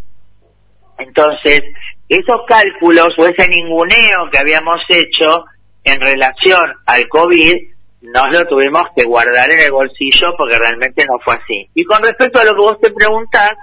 Entonces, 0.98 1.64
esos 2.08 2.42
cálculos 2.48 3.10
o 3.18 3.26
ese 3.26 3.50
ninguneo 3.50 4.30
que 4.32 4.38
habíamos 4.38 4.78
hecho 4.90 5.46
en 5.84 6.00
relación 6.00 6.72
al 6.86 7.08
COVID, 7.08 7.58
nos 8.02 8.34
lo 8.34 8.46
tuvimos 8.46 8.84
que 8.96 9.04
guardar 9.04 9.50
en 9.52 9.60
el 9.60 9.72
bolsillo 9.72 10.34
porque 10.38 10.58
realmente 10.58 11.06
no 11.06 11.20
fue 11.24 11.36
así. 11.36 11.70
Y 11.74 11.84
con 11.84 12.02
respecto 12.02 12.40
a 12.40 12.44
lo 12.46 12.56
que 12.56 12.62
vos 12.62 12.80
te 12.82 12.92
preguntás, 12.92 13.54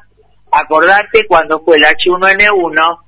acordate 0.53 1.27
cuando 1.27 1.63
fue 1.65 1.77
el 1.77 1.85
H1N1, 1.85 2.99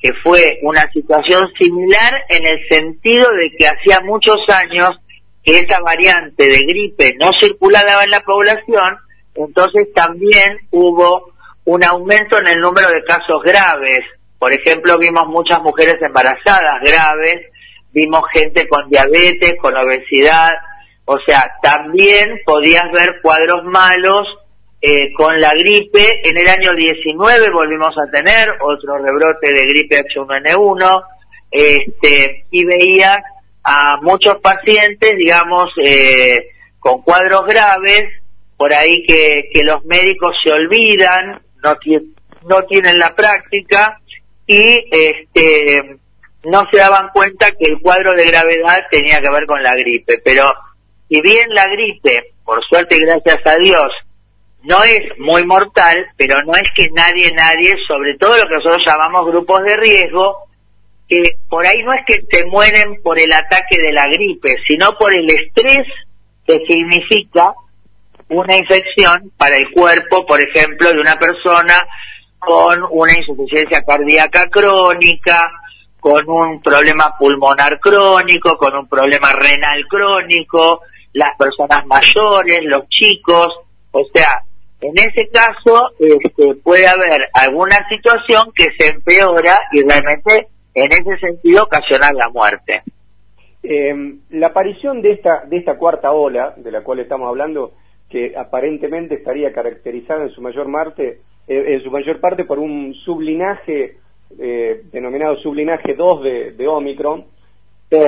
que 0.00 0.12
fue 0.22 0.58
una 0.62 0.90
situación 0.92 1.48
similar 1.58 2.14
en 2.28 2.46
el 2.46 2.68
sentido 2.68 3.28
de 3.30 3.50
que 3.58 3.66
hacía 3.66 4.00
muchos 4.00 4.38
años 4.48 4.92
que 5.48 5.60
esa 5.60 5.80
variante 5.80 6.46
de 6.46 6.62
gripe 6.66 7.16
no 7.18 7.30
circulaba 7.40 8.04
en 8.04 8.10
la 8.10 8.20
población, 8.20 8.98
entonces 9.34 9.88
también 9.94 10.58
hubo 10.70 11.32
un 11.64 11.82
aumento 11.84 12.38
en 12.38 12.48
el 12.48 12.58
número 12.58 12.88
de 12.88 13.02
casos 13.04 13.42
graves. 13.42 14.00
Por 14.38 14.52
ejemplo, 14.52 14.98
vimos 14.98 15.26
muchas 15.26 15.62
mujeres 15.62 15.96
embarazadas 16.02 16.74
graves, 16.84 17.46
vimos 17.92 18.20
gente 18.30 18.68
con 18.68 18.90
diabetes, 18.90 19.56
con 19.58 19.74
obesidad, 19.74 20.52
o 21.06 21.16
sea, 21.26 21.50
también 21.62 22.40
podías 22.44 22.84
ver 22.92 23.20
cuadros 23.22 23.64
malos 23.64 24.26
eh, 24.82 25.10
con 25.16 25.40
la 25.40 25.54
gripe. 25.54 26.28
En 26.28 26.36
el 26.36 26.46
año 26.46 26.74
19 26.74 27.50
volvimos 27.50 27.96
a 27.96 28.10
tener 28.10 28.50
otro 28.60 28.98
rebrote 28.98 29.50
de 29.50 29.66
gripe 29.66 30.04
H1N1 30.04 31.04
este, 31.50 32.44
y 32.50 32.64
veías 32.66 33.22
a 33.64 33.98
muchos 34.02 34.36
pacientes, 34.36 35.16
digamos, 35.16 35.66
eh, 35.82 36.48
con 36.78 37.02
cuadros 37.02 37.44
graves, 37.46 38.06
por 38.56 38.72
ahí 38.72 39.04
que, 39.06 39.50
que 39.52 39.62
los 39.62 39.84
médicos 39.84 40.36
se 40.42 40.50
olvidan, 40.50 41.40
no, 41.62 41.76
no 42.48 42.62
tienen 42.64 42.98
la 42.98 43.14
práctica 43.14 44.00
y 44.46 44.84
este, 44.90 45.98
no 46.44 46.64
se 46.70 46.78
daban 46.78 47.10
cuenta 47.12 47.46
que 47.52 47.70
el 47.70 47.80
cuadro 47.80 48.14
de 48.14 48.26
gravedad 48.26 48.78
tenía 48.90 49.20
que 49.20 49.30
ver 49.30 49.46
con 49.46 49.62
la 49.62 49.74
gripe. 49.74 50.20
Pero 50.24 50.52
si 51.08 51.20
bien 51.20 51.48
la 51.50 51.66
gripe, 51.66 52.32
por 52.44 52.64
suerte 52.64 52.96
y 52.96 53.00
gracias 53.00 53.40
a 53.44 53.56
Dios, 53.56 53.88
no 54.62 54.82
es 54.82 55.00
muy 55.18 55.44
mortal, 55.44 56.06
pero 56.16 56.42
no 56.42 56.54
es 56.54 56.68
que 56.74 56.88
nadie, 56.90 57.32
nadie, 57.34 57.74
sobre 57.86 58.16
todo 58.18 58.36
lo 58.36 58.48
que 58.48 58.54
nosotros 58.54 58.82
llamamos 58.84 59.26
grupos 59.26 59.62
de 59.62 59.76
riesgo, 59.76 60.47
que 61.08 61.22
por 61.48 61.66
ahí 61.66 61.78
no 61.84 61.92
es 61.92 62.00
que 62.06 62.22
se 62.30 62.46
mueren 62.46 63.00
por 63.02 63.18
el 63.18 63.32
ataque 63.32 63.78
de 63.78 63.92
la 63.92 64.06
gripe, 64.06 64.54
sino 64.66 64.92
por 64.98 65.12
el 65.12 65.28
estrés 65.28 65.86
que 66.46 66.60
significa 66.66 67.54
una 68.28 68.56
infección 68.56 69.32
para 69.36 69.56
el 69.56 69.70
cuerpo, 69.70 70.26
por 70.26 70.40
ejemplo, 70.40 70.92
de 70.92 71.00
una 71.00 71.18
persona 71.18 71.86
con 72.38 72.78
una 72.90 73.12
insuficiencia 73.16 73.82
cardíaca 73.82 74.48
crónica, 74.48 75.50
con 75.98 76.28
un 76.28 76.62
problema 76.62 77.16
pulmonar 77.18 77.80
crónico, 77.80 78.56
con 78.56 78.76
un 78.76 78.88
problema 78.88 79.32
renal 79.32 79.84
crónico, 79.88 80.82
las 81.14 81.30
personas 81.36 81.84
mayores, 81.86 82.60
los 82.64 82.88
chicos, 82.88 83.48
o 83.92 84.04
sea, 84.14 84.42
en 84.80 84.92
ese 84.96 85.28
caso 85.30 85.90
este, 85.98 86.54
puede 86.62 86.86
haber 86.86 87.28
alguna 87.32 87.76
situación 87.88 88.52
que 88.54 88.68
se 88.78 88.90
empeora 88.90 89.58
y 89.72 89.82
realmente 89.82 90.48
en 90.84 90.92
ese 90.92 91.18
sentido 91.18 91.64
ocasionar 91.64 92.14
la 92.14 92.28
muerte. 92.30 92.82
Eh, 93.62 93.94
la 94.30 94.48
aparición 94.48 95.02
de 95.02 95.12
esta, 95.12 95.44
de 95.46 95.56
esta 95.56 95.76
cuarta 95.76 96.12
ola, 96.12 96.54
de 96.56 96.70
la 96.70 96.82
cual 96.82 97.00
estamos 97.00 97.28
hablando, 97.28 97.72
que 98.08 98.34
aparentemente 98.36 99.16
estaría 99.16 99.52
caracterizada 99.52 100.22
en 100.22 100.30
su 100.30 100.40
mayor, 100.40 100.70
parte, 100.72 101.20
eh, 101.48 101.64
en 101.74 101.82
su 101.82 101.90
mayor 101.90 102.20
parte 102.20 102.44
por 102.44 102.58
un 102.58 102.94
sublinaje 102.94 103.96
eh, 104.38 104.82
denominado 104.92 105.36
sublinaje 105.36 105.94
2 105.94 106.22
de, 106.22 106.52
de 106.52 106.68
Omicron, 106.68 107.24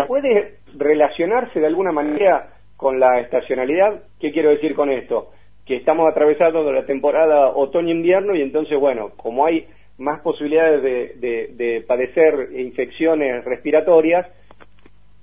¿puede 0.06 0.58
relacionarse 0.76 1.58
de 1.58 1.66
alguna 1.66 1.92
manera 1.92 2.54
con 2.76 3.00
la 3.00 3.20
estacionalidad? 3.20 4.02
¿Qué 4.20 4.30
quiero 4.30 4.50
decir 4.50 4.74
con 4.74 4.90
esto? 4.90 5.30
Que 5.66 5.76
estamos 5.76 6.08
atravesando 6.10 6.70
la 6.72 6.84
temporada 6.84 7.48
otoño-invierno 7.48 8.34
y 8.34 8.42
entonces, 8.42 8.78
bueno, 8.78 9.10
como 9.16 9.46
hay 9.46 9.66
más 10.00 10.20
posibilidades 10.20 10.82
de, 10.82 11.84
padecer 11.86 12.48
infecciones 12.54 13.44
respiratorias, 13.44 14.26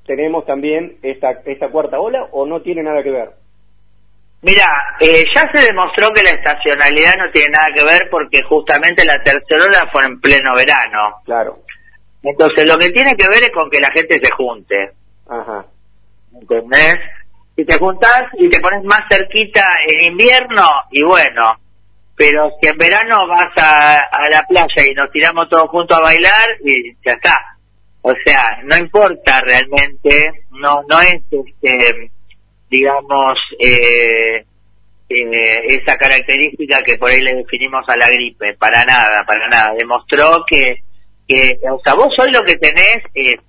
tenemos 0.06 0.46
también 0.46 0.98
esta, 1.02 1.42
esta 1.46 1.70
cuarta 1.70 2.00
ola 2.00 2.30
o 2.32 2.46
no 2.46 2.62
tiene 2.62 2.84
nada 2.84 3.04
que 3.04 3.12
ver? 3.12 3.32
Mira, 4.44 4.68
eh, 5.00 5.26
ya 5.36 5.50
se 5.52 5.66
demostró 5.66 6.13
que 6.13 6.24
la 6.24 6.30
estacionalidad 6.30 7.18
no 7.18 7.32
tiene 7.34 7.50
nada 7.50 7.68
que 7.76 7.84
ver 7.84 8.08
porque 8.10 8.44
justamente 8.44 9.04
la 9.04 9.22
tercera 9.24 9.66
ola 9.66 9.90
fue 9.92 10.06
en 10.06 10.22
pleno 10.22 10.56
verano. 10.56 11.22
Claro. 11.26 11.63
Entonces 12.22 12.68
lo 12.68 12.78
que 12.78 12.92
tiene 12.92 13.16
que 13.16 13.28
ver 13.28 13.44
es 13.44 13.52
con 13.52 13.70
que 13.70 13.82
la 13.82 13.90
gente 13.90 14.20
se 14.22 14.32
junte. 14.32 14.92
Ajá. 15.28 15.66
¿Entendés? 16.40 17.00
Si 17.56 17.66
te 17.66 17.78
juntás 17.80 18.26
y 18.38 18.48
te 18.48 18.60
pones 18.60 18.84
más 18.84 19.02
cerquita 19.10 19.63
en 19.88 20.12
invierno, 20.12 20.63
y 20.92 21.02
bueno, 21.02 21.58
pero 22.17 22.49
si 22.60 22.67
en 22.67 22.77
verano 22.77 23.27
vas 23.27 23.49
a, 23.58 23.99
a 23.99 24.30
la 24.30 24.43
playa 24.43 24.86
y 24.89 24.93
nos 24.93 25.10
tiramos 25.12 25.47
todos 25.49 25.69
juntos 25.69 25.97
a 25.97 26.01
bailar, 26.01 26.49
y 26.65 26.93
ya 27.06 27.13
está. 27.13 27.39
O 28.01 28.13
sea, 28.25 28.60
no 28.63 28.75
importa 28.75 29.41
realmente, 29.41 30.45
no, 30.51 30.82
no 30.89 31.01
es 31.01 31.21
este 31.32 32.10
digamos, 32.69 33.39
eh, 33.60 34.45
eh, 35.10 35.60
esa 35.67 35.97
característica 35.97 36.82
que 36.84 36.97
por 36.97 37.10
ahí 37.10 37.21
le 37.21 37.36
definimos 37.36 37.84
a 37.88 37.95
la 37.95 38.10
gripe, 38.10 38.56
para 38.60 38.84
nada, 38.86 39.23
para 39.25 39.47
nada. 39.47 39.73
Demostró 39.77 40.43
que, 40.45 40.84
que 41.27 41.60
o 41.71 41.80
sea, 41.84 41.93
vos 41.93 42.13
hoy 42.19 42.32
lo 42.32 42.43
que 42.43 42.58
tenés 42.58 42.99
es, 43.13 43.39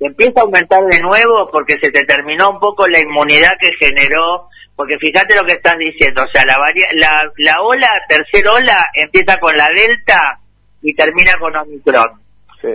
empieza 0.00 0.40
a 0.40 0.42
aumentar 0.44 0.84
de 0.84 1.00
nuevo 1.00 1.48
porque 1.50 1.76
se 1.82 1.90
te 1.90 2.04
terminó 2.04 2.50
un 2.50 2.60
poco 2.60 2.86
la 2.86 3.00
inmunidad 3.00 3.56
que 3.60 3.72
generó, 3.84 4.48
porque 4.78 4.96
fíjate 5.00 5.34
lo 5.34 5.44
que 5.44 5.54
estás 5.54 5.76
diciendo, 5.76 6.22
o 6.22 6.28
sea, 6.32 6.44
la, 6.44 6.56
la, 6.94 7.32
la 7.38 7.62
ola, 7.62 7.90
tercera 8.08 8.52
ola, 8.52 8.86
empieza 8.94 9.36
con 9.40 9.56
la 9.56 9.68
delta 9.74 10.38
y 10.80 10.94
termina 10.94 11.36
con 11.36 11.56
Omicron. 11.56 12.22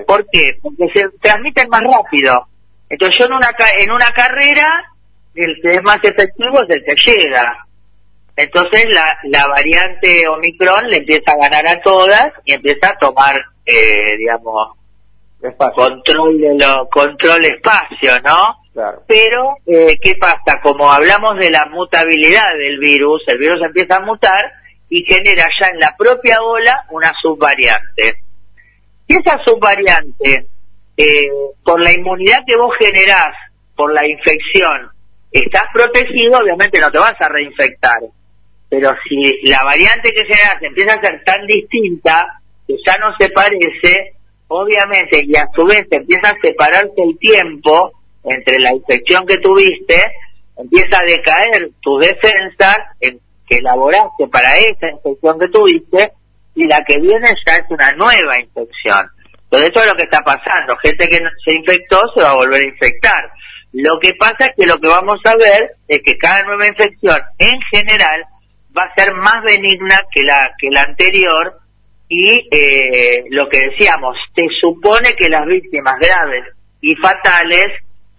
¿Por 0.06 0.28
qué? 0.30 0.60
Porque 0.62 0.84
se 0.94 1.08
transmiten 1.22 1.70
más 1.70 1.82
rápido. 1.82 2.46
Entonces 2.90 3.20
yo 3.20 3.26
en 3.28 3.34
una, 3.36 3.50
en 3.80 3.90
una 3.90 4.12
carrera 4.14 4.70
el 5.34 5.58
que 5.62 5.76
es 5.76 5.84
más 5.84 6.00
efectivo 6.04 6.62
es 6.64 6.76
el 6.76 6.84
que 6.84 6.96
llega. 6.96 7.66
Entonces 8.36 8.86
la, 8.90 9.18
la 9.24 9.48
variante 9.48 10.28
Omicron 10.28 10.86
le 10.90 10.98
empieza 10.98 11.32
a 11.32 11.38
ganar 11.38 11.66
a 11.68 11.82
todas 11.82 12.28
y 12.44 12.52
empieza 12.52 12.90
a 12.90 12.98
tomar, 12.98 13.42
eh, 13.66 14.18
digamos, 14.18 14.74
control 15.74 16.38
de 16.38 16.54
lo, 16.60 16.86
control 16.90 17.46
espacio, 17.46 18.12
¿no? 18.26 18.58
Pero, 19.08 19.58
eh, 19.68 19.98
¿qué 20.02 20.16
pasa? 20.16 20.60
Como 20.62 20.92
hablamos 20.92 21.38
de 21.38 21.52
la 21.52 21.66
mutabilidad 21.66 22.48
del 22.58 22.80
virus, 22.80 23.22
el 23.28 23.38
virus 23.38 23.60
empieza 23.64 23.98
a 23.98 24.06
mutar 24.06 24.52
y 24.90 25.04
genera 25.04 25.48
ya 25.60 25.68
en 25.68 25.80
la 25.80 25.96
propia 25.98 26.42
ola 26.42 26.86
una 26.90 27.14
subvariante. 27.22 28.16
Y 29.08 29.16
esa 29.16 29.40
subvariante, 29.46 30.48
eh, 30.98 31.28
por 31.64 31.82
la 31.82 31.92
inmunidad 31.92 32.40
que 32.48 32.56
vos 32.56 32.74
generás 32.80 33.36
por 33.76 33.94
la 33.94 34.08
infección 34.08 34.90
estás 35.32 35.66
protegido, 35.74 36.40
obviamente 36.40 36.80
no 36.80 36.92
te 36.92 37.00
vas 37.00 37.16
a 37.20 37.30
reinfectar. 37.30 38.00
Pero 38.70 38.94
si 39.08 39.50
la 39.50 39.64
variante 39.64 40.14
que 40.14 40.22
hace 40.22 40.66
empieza 40.66 40.94
a 40.94 41.02
ser 41.02 41.24
tan 41.24 41.46
distinta, 41.46 42.42
que 42.68 42.76
ya 42.86 42.98
no 42.98 43.16
se 43.20 43.30
parece, 43.30 44.14
obviamente, 44.48 45.24
y 45.26 45.36
a 45.36 45.48
su 45.56 45.64
vez 45.66 45.86
empieza 45.92 46.30
a 46.30 46.38
separarse 46.42 46.94
el 46.98 47.18
tiempo 47.20 47.92
entre 48.24 48.60
la 48.60 48.72
infección 48.72 49.26
que 49.26 49.38
tuviste, 49.38 49.96
empieza 50.58 51.00
a 51.00 51.04
decaer 51.04 51.70
tus 51.82 52.02
defensas 52.02 52.78
en, 53.00 53.20
que 53.48 53.58
elaboraste 53.58 54.28
para 54.32 54.58
esa 54.58 54.90
infección 54.90 55.40
que 55.40 55.48
tuviste, 55.48 56.14
y 56.56 56.68
la 56.68 56.84
que 56.84 57.00
viene 57.00 57.28
ya 57.46 57.58
es 57.58 57.66
una 57.70 57.92
nueva 57.94 58.40
infección. 58.40 59.10
Entonces 59.44 59.72
eso 59.72 59.82
es 59.82 59.88
lo 59.88 59.96
que 59.96 60.04
está 60.04 60.22
pasando. 60.24 60.78
Gente 60.84 61.10
que 61.10 61.22
se 61.46 61.54
infectó 61.54 62.02
se 62.16 62.24
va 62.24 62.32
a 62.32 62.36
volver 62.36 62.62
a 62.62 62.66
infectar. 62.66 63.32
Lo 63.74 64.00
que 64.00 64.14
pasa 64.14 64.48
es 64.48 64.54
que 64.56 64.68
lo 64.68 64.80
que 64.80 64.88
vamos 64.88 65.18
a 65.26 65.36
ver 65.36 65.76
es 65.88 66.02
que 66.04 66.18
cada 66.18 66.44
nueva 66.44 66.68
infección 66.68 67.20
en 67.40 67.60
general 67.72 68.24
va 68.78 68.84
a 68.84 68.96
ser 68.96 69.14
más 69.16 69.44
benigna 69.44 70.00
que 70.14 70.24
la, 70.24 70.52
que 70.60 70.70
la 70.70 70.84
anterior 70.84 71.60
y 72.08 72.48
eh, 72.52 73.24
lo 73.30 73.50
que 73.50 73.70
decíamos, 73.70 74.16
se 74.36 74.44
supone 74.62 75.14
que 75.18 75.30
las 75.30 75.46
víctimas 75.48 75.96
graves 76.00 76.46
y 76.82 76.96
fatales 76.96 77.70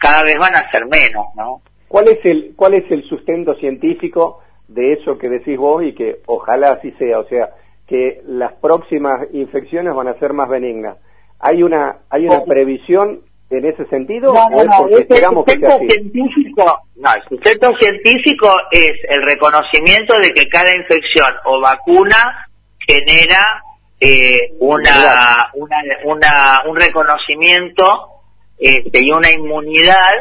cada 0.05 0.23
vez 0.23 0.37
van 0.37 0.55
a 0.55 0.71
ser 0.71 0.85
menos, 0.85 1.29
¿no? 1.35 1.63
¿Cuál 1.89 2.09
es 2.09 2.19
el, 2.25 2.53
cuál 2.55 2.75
es 2.75 2.85
el 2.91 3.09
sustento 3.09 3.55
científico 3.55 4.43
de 4.69 4.93
eso 4.93 5.17
que 5.17 5.31
decís 5.31 5.57
vos 5.57 5.83
y 5.83 5.95
que 5.95 6.21
ojalá 6.27 6.73
así 6.73 6.91
sea? 6.99 7.21
O 7.21 7.29
sea, 7.29 7.55
que 7.89 8.21
las 8.27 8.53
próximas 8.55 9.29
infecciones 9.33 9.95
van 9.95 10.09
a 10.09 10.19
ser 10.19 10.35
más 10.35 10.51
benignas. 10.51 10.99
¿Hay 11.41 11.63
una, 11.63 12.01
hay 12.11 12.27
una 12.27 12.45
previsión 12.45 13.23
en 13.49 13.65
ese 13.65 13.87
sentido? 13.87 14.35
No, 14.35 14.51
no, 14.51 14.65
no, 14.65 14.89
el 14.89 15.09
sustento 15.09 15.45
científico, 15.89 16.83
no, 16.97 17.15
el 17.15 17.23
sustento 17.27 17.73
científico 17.79 18.55
es 18.73 18.93
el 19.09 19.23
reconocimiento 19.25 20.19
de 20.19 20.35
que 20.35 20.47
cada 20.49 20.75
infección 20.75 21.33
o 21.47 21.63
vacuna 21.63 22.47
genera 22.87 23.63
eh, 23.99 24.53
una, 24.59 25.51
una, 25.55 25.77
una, 26.05 26.63
un 26.69 26.77
reconocimiento 26.77 28.14
este, 28.59 29.01
y 29.03 29.11
una 29.11 29.31
inmunidad 29.31 30.15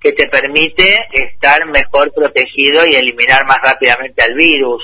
que 0.00 0.12
te 0.12 0.28
permite 0.28 1.00
estar 1.12 1.64
mejor 1.66 2.12
protegido 2.12 2.86
y 2.86 2.94
eliminar 2.94 3.46
más 3.46 3.58
rápidamente 3.62 4.22
al 4.22 4.34
virus. 4.34 4.82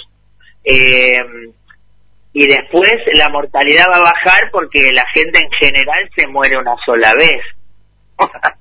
Eh, 0.65 1.21
y 2.33 2.47
después 2.47 2.97
la 3.15 3.29
mortalidad 3.29 3.85
va 3.91 3.97
a 3.97 4.13
bajar 4.13 4.51
porque 4.53 4.93
la 4.93 5.05
gente 5.15 5.41
en 5.41 5.51
general 5.53 6.11
se 6.17 6.27
muere 6.29 6.57
una 6.57 6.75
sola 6.85 7.15
vez. 7.15 7.41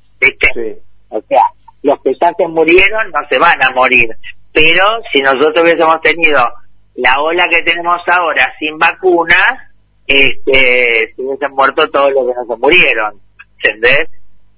O 1.12 1.20
sea, 1.28 1.42
los 1.82 2.00
que 2.04 2.12
ya 2.22 2.32
se 2.38 2.48
murieron 2.48 3.10
no 3.12 3.20
se 3.32 3.40
van 3.40 3.64
a 3.64 3.72
morir. 3.72 4.10
Pero 4.54 4.84
si 5.12 5.22
nosotros 5.24 5.62
hubiésemos 5.64 6.00
tenido 6.02 6.48
la 6.96 7.20
ola 7.20 7.48
que 7.50 7.64
tenemos 7.64 7.98
ahora 8.06 8.54
sin 8.60 8.78
vacunas, 8.78 9.56
este, 10.06 11.14
se 11.16 11.22
hubiesen 11.22 11.52
muerto 11.52 11.90
todos 11.90 12.12
los 12.12 12.28
que 12.28 12.34
no 12.36 12.56
se 12.56 12.62
murieron. 12.62 13.20
¿Entendés? 13.64 14.08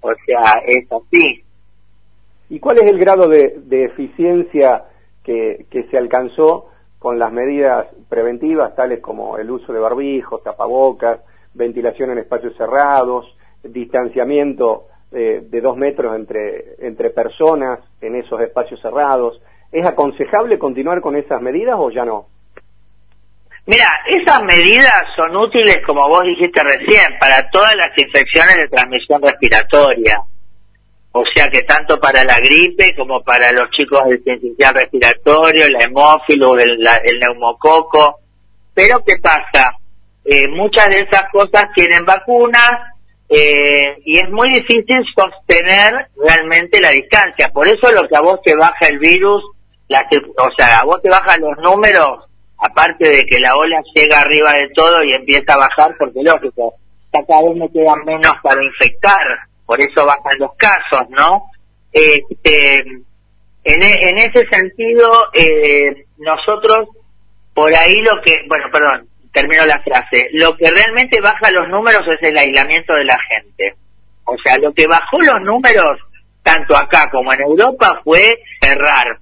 O 0.02 0.12
sea, 0.26 0.62
es 0.66 0.92
así. 0.92 1.44
¿Y 2.50 2.60
cuál 2.60 2.80
es 2.80 2.84
el 2.84 3.00
grado 3.00 3.28
de, 3.28 3.62
eficiencia 3.86 4.84
que, 5.24 5.66
que 5.70 5.84
se 5.84 5.98
alcanzó 5.98 6.70
con 7.00 7.18
las 7.18 7.32
medidas 7.32 7.88
preventivas, 8.10 8.76
tales 8.76 9.00
como 9.00 9.38
el 9.38 9.50
uso 9.50 9.74
de 9.74 9.80
barbijos, 9.80 10.44
tapabocas, 10.44 11.22
ventilación 11.54 12.12
en 12.12 12.20
espacios 12.20 12.56
cerrados, 12.58 13.26
distanciamiento 13.64 14.88
eh, 15.12 15.46
de 15.50 15.62
dos 15.62 15.78
metros 15.78 16.16
entre, 16.16 16.76
entre 16.80 17.10
personas 17.10 17.80
en 18.02 18.16
esos 18.16 18.40
espacios 18.42 18.80
cerrados. 18.82 19.42
¿Es 19.72 19.86
aconsejable 19.86 20.60
continuar 20.60 21.02
con 21.02 21.16
esas 21.16 21.42
medidas 21.42 21.76
o 21.78 21.90
ya 21.90 22.06
no? 22.06 22.28
Mira, 23.66 23.88
esas 24.08 24.42
medidas 24.44 25.04
son 25.16 25.36
útiles, 25.36 25.82
como 25.86 26.08
vos 26.08 26.24
dijiste 26.24 26.64
recién, 26.64 27.18
para 27.20 27.48
todas 27.52 27.76
las 27.76 27.90
infecciones 27.98 28.56
de 28.58 28.68
transmisión 28.68 29.22
respiratoria. 29.22 30.22
O 31.14 31.24
sea 31.34 31.50
que 31.50 31.62
tanto 31.64 32.00
para 32.00 32.24
la 32.24 32.40
gripe 32.40 32.96
como 32.96 33.22
para 33.22 33.52
los 33.52 33.70
chicos 33.72 34.02
del 34.06 34.40
sistema 34.40 34.72
respiratorio, 34.72 35.66
el 35.66 35.76
hemófilo, 35.82 36.58
el, 36.58 36.72
el 37.04 37.20
neumococo. 37.20 38.20
Pero 38.74 39.04
¿qué 39.06 39.18
pasa? 39.22 39.76
Eh, 40.24 40.48
muchas 40.50 40.90
de 40.90 41.00
esas 41.00 41.26
cosas 41.32 41.68
tienen 41.76 42.06
vacunas 42.06 42.74
eh, 43.28 43.98
y 44.06 44.20
es 44.20 44.30
muy 44.30 44.50
difícil 44.50 45.04
sostener 45.16 46.10
realmente 46.24 46.80
la 46.80 46.90
distancia. 46.90 47.50
Por 47.50 47.68
eso 47.68 47.92
lo 47.92 48.08
que 48.08 48.16
a 48.16 48.22
vos 48.22 48.40
te 48.44 48.56
baja 48.56 48.88
el 48.88 49.00
virus, 49.00 49.44
la, 49.90 50.08
o 50.38 50.50
sea, 50.58 50.80
a 50.80 50.86
vos 50.86 51.02
te 51.02 51.10
bajan 51.10 51.42
los 51.42 51.58
números, 51.58 52.26
aparte 52.62 53.10
de 53.10 53.26
que 53.26 53.40
la 53.40 53.56
ola 53.56 53.82
llega 53.94 54.22
arriba 54.22 54.54
de 54.54 54.70
todo 54.74 55.04
y 55.04 55.14
empieza 55.14 55.54
a 55.54 55.58
bajar, 55.58 55.96
porque 56.00 56.22
lógico, 56.24 56.76
cada 57.12 57.44
vez 57.44 57.58
me 57.58 57.72
quedan 57.72 58.06
menos 58.06 58.34
para 58.42 58.64
infectar 58.64 59.20
por 59.72 59.80
eso 59.80 60.06
bajan 60.06 60.38
los 60.38 60.52
casos, 60.58 61.10
¿no? 61.12 61.50
Este, 61.94 62.80
en, 62.80 63.84
e, 63.84 64.10
en 64.10 64.18
ese 64.18 64.46
sentido, 64.52 65.10
eh, 65.34 66.08
nosotros, 66.18 66.90
por 67.54 67.74
ahí 67.74 68.02
lo 68.02 68.22
que, 68.22 68.36
bueno, 68.50 68.66
perdón, 68.70 69.08
termino 69.32 69.66
la 69.66 69.82
frase, 69.82 70.28
lo 70.34 70.58
que 70.58 70.70
realmente 70.70 71.22
baja 71.22 71.52
los 71.52 71.70
números 71.70 72.02
es 72.06 72.30
el 72.30 72.38
aislamiento 72.38 72.94
de 72.96 73.06
la 73.06 73.18
gente. 73.30 73.78
O 74.26 74.36
sea, 74.44 74.58
lo 74.58 74.74
que 74.74 74.86
bajó 74.88 75.22
los 75.22 75.42
números, 75.42 76.00
tanto 76.44 76.76
acá 76.76 77.10
como 77.10 77.32
en 77.32 77.42
Europa, 77.42 78.02
fue 78.04 78.44
cerrar. 78.62 79.20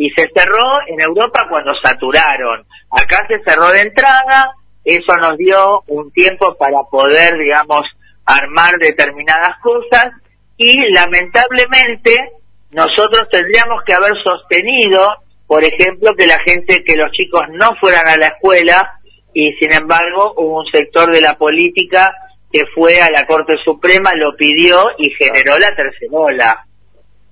Y 0.00 0.08
se 0.16 0.30
cerró 0.34 0.64
en 0.86 0.98
Europa 0.98 1.46
cuando 1.50 1.74
saturaron. 1.84 2.64
Acá 2.90 3.26
se 3.28 3.38
cerró 3.44 3.70
de 3.70 3.82
entrada, 3.82 4.50
eso 4.82 5.14
nos 5.18 5.36
dio 5.36 5.82
un 5.88 6.10
tiempo 6.10 6.56
para 6.56 6.78
poder, 6.90 7.36
digamos, 7.36 7.82
armar 8.24 8.78
determinadas 8.78 9.52
cosas 9.62 10.08
y 10.56 10.90
lamentablemente 10.90 12.32
nosotros 12.70 13.28
tendríamos 13.30 13.82
que 13.84 13.92
haber 13.92 14.14
sostenido, 14.24 15.06
por 15.46 15.62
ejemplo, 15.64 16.14
que 16.14 16.26
la 16.26 16.38
gente, 16.46 16.82
que 16.82 16.96
los 16.96 17.10
chicos 17.12 17.42
no 17.50 17.74
fueran 17.78 18.08
a 18.08 18.16
la 18.16 18.28
escuela 18.28 18.90
y 19.34 19.52
sin 19.60 19.72
embargo 19.72 20.32
hubo 20.38 20.60
un 20.60 20.66
sector 20.72 21.12
de 21.12 21.20
la 21.20 21.36
política 21.36 22.14
que 22.50 22.64
fue 22.74 23.00
a 23.02 23.10
la 23.10 23.26
Corte 23.26 23.56
Suprema, 23.64 24.12
lo 24.14 24.34
pidió 24.36 24.86
y 24.98 25.10
generó 25.10 25.58
la 25.58 25.74
tercera 25.74 26.12
ola. 26.12 26.66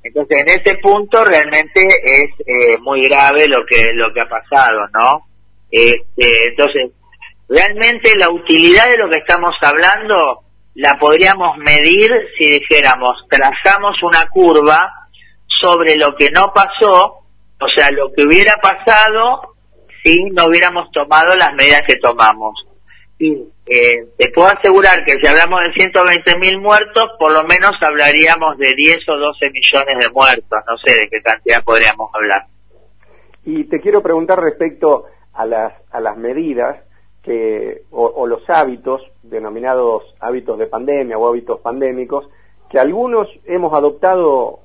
Entonces, 0.02 0.40
en 0.40 0.48
ese 0.48 0.78
punto 0.78 1.24
realmente 1.24 1.86
es 1.86 2.30
eh, 2.46 2.78
muy 2.80 3.08
grave 3.08 3.48
lo 3.48 3.64
que 3.66 3.92
lo 3.94 4.12
que 4.12 4.20
ha 4.20 4.28
pasado, 4.28 4.88
¿no? 4.94 5.26
Este, 5.70 6.48
entonces, 6.48 6.92
realmente 7.48 8.16
la 8.16 8.30
utilidad 8.30 8.88
de 8.88 8.96
lo 8.96 9.10
que 9.10 9.18
estamos 9.18 9.54
hablando 9.60 10.44
la 10.74 10.96
podríamos 10.98 11.58
medir 11.58 12.10
si 12.38 12.60
dijéramos, 12.60 13.14
trazamos 13.28 13.96
una 14.02 14.26
curva 14.28 14.88
sobre 15.46 15.96
lo 15.96 16.14
que 16.14 16.30
no 16.30 16.52
pasó, 16.52 17.24
o 17.60 17.68
sea, 17.74 17.90
lo 17.90 18.12
que 18.12 18.24
hubiera 18.24 18.54
pasado 18.56 19.56
si 20.04 20.22
no 20.30 20.46
hubiéramos 20.46 20.90
tomado 20.92 21.34
las 21.34 21.52
medidas 21.54 21.82
que 21.86 21.96
tomamos. 21.96 22.54
Eh, 23.20 24.06
te 24.16 24.30
puedo 24.32 24.48
asegurar 24.48 25.04
que 25.04 25.14
si 25.14 25.26
hablamos 25.26 25.60
de 25.60 25.72
120 25.72 26.38
mil 26.38 26.60
muertos, 26.60 27.10
por 27.18 27.32
lo 27.32 27.42
menos 27.44 27.72
hablaríamos 27.80 28.56
de 28.58 28.74
10 28.74 29.08
o 29.08 29.16
12 29.16 29.50
millones 29.50 30.06
de 30.06 30.12
muertos, 30.12 30.58
no 30.66 30.78
sé 30.78 31.00
de 31.00 31.08
qué 31.08 31.20
cantidad 31.20 31.64
podríamos 31.64 32.10
hablar. 32.14 32.46
Y 33.44 33.64
te 33.64 33.80
quiero 33.80 34.02
preguntar 34.02 34.40
respecto 34.40 35.06
a 35.32 35.46
las, 35.46 35.72
a 35.90 36.00
las 36.00 36.16
medidas 36.16 36.76
que, 37.22 37.82
o, 37.90 38.26
los 38.26 38.48
hábitos, 38.48 39.02
denominados 39.22 40.02
hábitos 40.20 40.58
de 40.58 40.66
pandemia 40.66 41.18
o 41.18 41.28
hábitos 41.28 41.60
pandémicos, 41.60 42.28
que 42.70 42.78
algunos 42.78 43.28
hemos 43.44 43.72
adoptado 43.72 44.60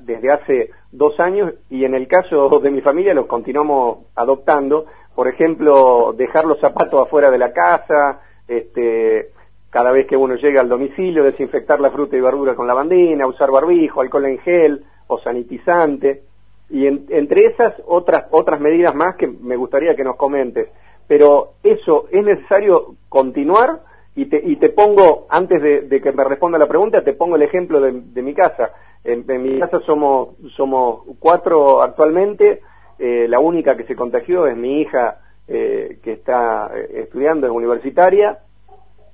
desde 0.00 0.30
hace 0.30 0.70
dos 0.92 1.18
años 1.18 1.54
y 1.70 1.84
en 1.84 1.94
el 1.94 2.06
caso 2.06 2.48
de 2.60 2.70
mi 2.70 2.80
familia 2.80 3.14
los 3.14 3.26
continuamos 3.26 4.06
adoptando. 4.14 4.86
Por 5.16 5.26
ejemplo, 5.26 6.14
dejar 6.16 6.44
los 6.44 6.60
zapatos 6.60 7.02
afuera 7.02 7.32
de 7.32 7.38
la 7.38 7.52
casa, 7.52 8.20
este, 8.46 9.30
cada 9.70 9.90
vez 9.90 10.06
que 10.06 10.16
uno 10.16 10.36
llega 10.36 10.60
al 10.60 10.68
domicilio, 10.68 11.24
desinfectar 11.24 11.80
la 11.80 11.90
fruta 11.90 12.16
y 12.16 12.20
verdura 12.20 12.54
con 12.54 12.68
lavandina, 12.68 13.26
usar 13.26 13.50
barbijo, 13.50 14.00
alcohol 14.00 14.26
en 14.26 14.38
gel 14.38 14.84
o 15.08 15.18
sanitizante. 15.18 16.22
Y 16.70 16.86
entre 16.86 17.46
esas 17.46 17.74
otras, 17.86 18.26
otras 18.30 18.60
medidas 18.60 18.94
más 18.94 19.16
que 19.16 19.26
me 19.26 19.56
gustaría 19.56 19.96
que 19.96 20.04
nos 20.04 20.16
comentes 20.16 20.68
pero 21.06 21.54
eso 21.62 22.06
es 22.10 22.24
necesario 22.24 22.96
continuar 23.08 23.82
y 24.14 24.26
te, 24.26 24.40
y 24.44 24.56
te 24.56 24.70
pongo, 24.70 25.26
antes 25.28 25.60
de, 25.62 26.00
que 26.00 26.12
me 26.12 26.24
responda 26.24 26.58
la 26.58 26.66
pregunta, 26.66 27.04
te 27.04 27.12
pongo 27.12 27.36
el 27.36 27.42
ejemplo 27.42 27.80
de, 27.80 28.22
mi 28.22 28.34
casa. 28.34 28.72
En, 29.04 29.24
mi 29.42 29.58
casa 29.60 29.80
somos, 29.80 30.30
somos 30.56 31.02
cuatro 31.18 31.82
actualmente, 31.82 32.62
eh, 32.98 33.26
la 33.28 33.38
única 33.38 33.76
que 33.76 33.84
se 33.84 33.96
contagió 33.96 34.46
es 34.46 34.56
mi 34.56 34.80
hija 34.80 35.18
eh, 35.48 35.98
que 36.02 36.12
está 36.12 36.70
eh, 36.74 37.02
estudiando, 37.04 37.46
es 37.46 37.52
universitaria, 37.52 38.38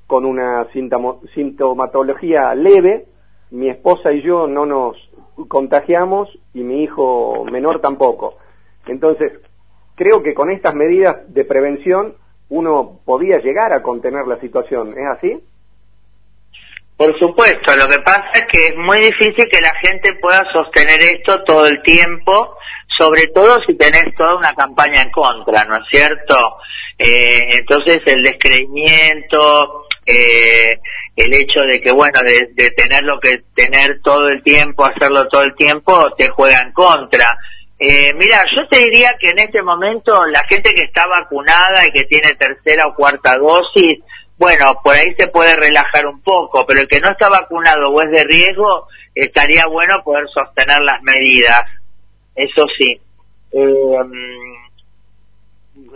con 0.06 0.24
una 0.24 0.66
sintomatología 1.34 2.54
leve, 2.54 3.06
mi 3.50 3.68
esposa 3.68 4.12
y 4.12 4.22
yo 4.22 4.46
no 4.46 4.66
nos 4.66 4.96
contagiamos 5.48 6.28
y 6.54 6.62
mi 6.62 6.84
hijo 6.84 7.44
menor 7.50 7.80
tampoco. 7.80 8.36
Entonces, 8.86 9.32
creo 9.94 10.22
que 10.22 10.34
con 10.34 10.50
estas 10.50 10.74
medidas 10.74 11.32
de 11.32 11.44
prevención 11.44 12.14
uno 12.48 13.00
podía 13.04 13.38
llegar 13.38 13.72
a 13.72 13.82
contener 13.82 14.26
la 14.26 14.38
situación. 14.40 14.94
¿Es 14.96 15.06
así? 15.06 15.42
Por 16.96 17.18
supuesto, 17.18 17.74
lo 17.76 17.88
que 17.88 17.98
pasa 18.00 18.30
es 18.34 18.44
que 18.52 18.66
es 18.66 18.76
muy 18.76 18.98
difícil 18.98 19.48
que 19.50 19.60
la 19.60 19.72
gente 19.82 20.14
pueda 20.20 20.44
sostener 20.52 21.00
esto 21.00 21.42
todo 21.44 21.66
el 21.66 21.82
tiempo, 21.82 22.56
sobre 22.96 23.26
todo 23.28 23.58
si 23.66 23.74
tenés 23.76 24.06
toda 24.16 24.36
una 24.36 24.54
campaña 24.54 25.02
en 25.02 25.10
contra, 25.10 25.64
¿no 25.64 25.76
es 25.76 25.82
cierto? 25.90 26.56
Eh, 26.98 27.58
entonces 27.58 28.00
el 28.06 28.22
descreimiento, 28.22 29.86
eh, 30.06 30.78
el 31.16 31.34
hecho 31.34 31.60
de 31.62 31.80
que, 31.80 31.90
bueno, 31.90 32.22
de, 32.22 32.48
de 32.54 32.70
tenerlo 32.72 33.18
que 33.20 33.42
tener 33.54 34.00
todo 34.02 34.28
el 34.28 34.42
tiempo, 34.42 34.84
hacerlo 34.84 35.26
todo 35.28 35.42
el 35.42 35.54
tiempo, 35.54 36.08
te 36.16 36.28
juega 36.28 36.60
en 36.60 36.72
contra. 36.72 37.36
Eh, 37.78 38.14
mira, 38.14 38.44
yo 38.54 38.62
te 38.70 38.78
diría 38.78 39.12
que 39.18 39.30
en 39.30 39.40
este 39.40 39.60
momento 39.60 40.24
la 40.26 40.44
gente 40.48 40.72
que 40.72 40.82
está 40.82 41.04
vacunada 41.08 41.84
y 41.84 41.90
que 41.90 42.04
tiene 42.04 42.32
tercera 42.34 42.86
o 42.86 42.94
cuarta 42.94 43.36
dosis, 43.36 43.96
bueno, 44.38 44.80
por 44.84 44.94
ahí 44.94 45.12
se 45.18 45.26
puede 45.28 45.56
relajar 45.56 46.06
un 46.06 46.22
poco, 46.22 46.64
pero 46.66 46.80
el 46.80 46.88
que 46.88 47.00
no 47.00 47.10
está 47.10 47.28
vacunado 47.28 47.90
o 47.90 48.02
es 48.02 48.10
de 48.10 48.24
riesgo, 48.24 48.86
estaría 49.14 49.66
bueno 49.66 50.02
poder 50.04 50.26
sostener 50.32 50.80
las 50.82 51.02
medidas. 51.02 51.62
Eso 52.34 52.66
sí. 52.78 53.00
Eh, 53.52 53.96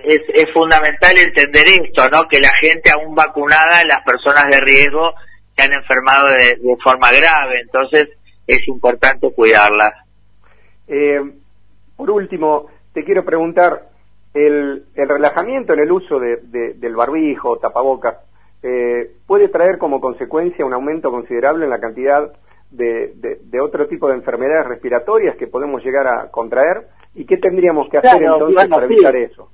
es, 0.05 0.53
fundamental 0.53 1.17
entender 1.19 1.67
esto, 1.83 2.09
¿no? 2.11 2.29
Que 2.29 2.41
la 2.41 2.53
gente 2.61 2.91
aún 2.91 3.15
vacunada, 3.15 3.85
las 3.85 4.03
personas 4.03 4.47
de 4.51 4.61
riesgo, 4.61 5.13
se 5.57 5.65
han 5.65 5.73
enfermado 5.73 6.29
de, 6.29 6.57
de 6.57 6.77
forma 6.83 7.11
grave, 7.13 7.61
entonces 7.63 8.09
es 8.47 8.69
importante 8.69 9.33
cuidarlas. 9.33 9.93
Eh, 10.89 11.21
por 11.97 12.11
último, 12.11 12.67
te 12.93 13.05
quiero 13.05 13.25
preguntar, 13.25 13.89
el, 14.37 14.85
relajamiento 14.95 15.73
en 15.73 15.81
el 15.81 15.91
uso 15.91 16.19
del 16.21 16.97
barbijo, 16.97 17.59
tapabocas, 17.59 18.19
eh, 18.63 19.11
puede 19.27 19.49
traer 19.49 19.79
como 19.79 20.01
consecuencia 20.01 20.65
un 20.65 20.75
aumento 20.75 21.11
considerable 21.11 21.65
en 21.65 21.71
la 21.71 21.81
cantidad 21.81 22.33
de, 22.71 23.13
de, 23.43 23.61
otro 23.61 23.87
tipo 23.87 24.09
de 24.09 24.15
enfermedades 24.15 24.67
respiratorias 24.67 25.37
que 25.37 25.47
podemos 25.47 25.83
llegar 25.83 26.07
a 26.07 26.31
contraer 26.31 26.89
y 27.15 27.25
qué 27.25 27.39
tendríamos 27.39 27.89
que 27.89 27.99
hacer 27.99 28.23
entonces 28.23 28.69
para 28.69 28.85
evitar 28.85 29.17
eso. 29.17 29.51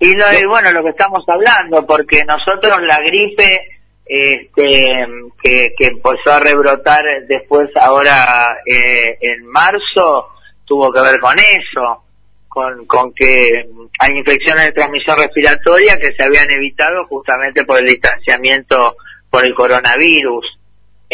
Y, 0.00 0.14
bueno, 0.46 0.72
lo 0.72 0.82
que 0.82 0.90
estamos 0.90 1.24
hablando, 1.28 1.86
porque 1.86 2.24
nosotros 2.24 2.78
la 2.82 2.98
gripe 2.98 3.60
este, 4.04 5.06
que, 5.42 5.72
que 5.78 5.86
empezó 5.86 6.32
a 6.32 6.40
rebrotar 6.40 7.02
después 7.26 7.70
ahora 7.76 8.58
eh, 8.66 9.16
en 9.20 9.46
marzo, 9.46 10.28
tuvo 10.64 10.92
que 10.92 11.00
ver 11.00 11.18
con 11.20 11.36
eso, 11.38 12.04
con, 12.48 12.84
con 12.86 13.12
que 13.14 13.66
hay 14.00 14.12
infecciones 14.12 14.66
de 14.66 14.72
transmisión 14.72 15.18
respiratoria 15.18 15.98
que 15.98 16.12
se 16.12 16.22
habían 16.22 16.50
evitado 16.50 17.06
justamente 17.06 17.64
por 17.64 17.78
el 17.78 17.86
distanciamiento 17.86 18.96
por 19.30 19.44
el 19.44 19.54
coronavirus. 19.54 20.44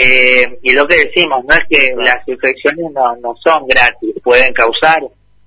Eh, 0.03 0.59
y 0.63 0.73
lo 0.73 0.89
que 0.89 0.97
decimos, 0.97 1.45
no 1.47 1.55
es 1.55 1.65
que 1.69 1.93
las 1.99 2.27
infecciones 2.27 2.91
no, 2.91 3.15
no 3.17 3.35
son 3.45 3.67
gratis, 3.67 4.15
pueden 4.25 4.51
causar 4.55 5.03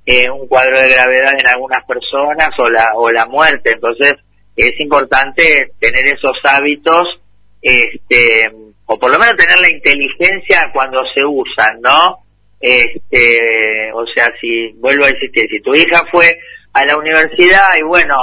eh, 0.06 0.30
un 0.30 0.48
cuadro 0.48 0.80
de 0.80 0.90
gravedad 0.90 1.34
en 1.40 1.48
algunas 1.48 1.84
personas 1.86 2.50
o 2.60 2.70
la, 2.70 2.92
o 2.94 3.10
la 3.10 3.26
muerte. 3.26 3.72
Entonces, 3.72 4.16
es 4.56 4.80
importante 4.80 5.72
tener 5.80 6.06
esos 6.06 6.38
hábitos, 6.44 7.20
este, 7.64 8.52
o 8.86 9.00
por 9.00 9.10
lo 9.10 9.18
menos 9.18 9.38
tener 9.38 9.60
la 9.60 9.72
inteligencia 9.72 10.70
cuando 10.72 11.02
se 11.16 11.26
usan, 11.26 11.82
¿no? 11.82 12.20
Este, 12.60 13.92
o 13.92 14.06
sea, 14.14 14.32
si, 14.40 14.72
vuelvo 14.74 15.06
a 15.06 15.10
insistir, 15.10 15.48
si 15.50 15.62
tu 15.62 15.74
hija 15.74 16.04
fue 16.12 16.38
a 16.74 16.86
la 16.86 16.96
universidad 16.96 17.76
y 17.80 17.82
bueno, 17.82 18.18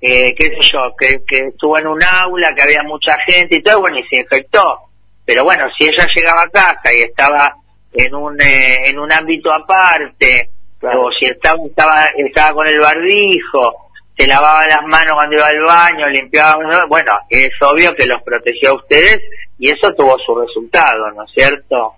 eh, 0.00 0.34
qué 0.34 0.46
sé 0.46 0.72
yo, 0.72 0.80
que, 0.98 1.22
que 1.28 1.46
estuvo 1.46 1.78
en 1.78 1.86
un 1.86 2.02
aula, 2.02 2.52
que 2.56 2.62
había 2.62 2.82
mucha 2.82 3.16
gente 3.24 3.54
y 3.54 3.62
todo, 3.62 3.82
bueno, 3.82 3.98
y 4.00 4.06
se 4.08 4.20
infectó. 4.22 4.85
Pero 5.26 5.44
bueno, 5.44 5.64
si 5.76 5.88
ella 5.88 6.06
llegaba 6.14 6.42
a 6.42 6.50
casa 6.50 6.94
y 6.94 7.02
estaba 7.02 7.56
en 7.92 8.14
un, 8.14 8.40
eh, 8.40 8.88
en 8.88 8.98
un 8.98 9.12
ámbito 9.12 9.50
aparte, 9.52 10.50
o 10.82 11.10
si 11.18 11.26
estaba, 11.26 11.58
estaba, 11.66 12.04
estaba 12.16 12.54
con 12.54 12.66
el 12.66 12.78
barbijo, 12.78 13.90
se 14.16 14.26
lavaba 14.26 14.66
las 14.66 14.82
manos 14.82 15.14
cuando 15.14 15.36
iba 15.36 15.46
al 15.46 15.62
baño, 15.62 16.08
limpiaba, 16.08 16.86
bueno, 16.88 17.12
es 17.28 17.50
obvio 17.60 17.94
que 17.94 18.06
los 18.06 18.22
protegió 18.22 18.70
a 18.70 18.74
ustedes 18.76 19.20
y 19.58 19.70
eso 19.70 19.92
tuvo 19.94 20.16
su 20.18 20.34
resultado, 20.34 21.10
¿no 21.14 21.24
es 21.24 21.30
cierto? 21.32 21.94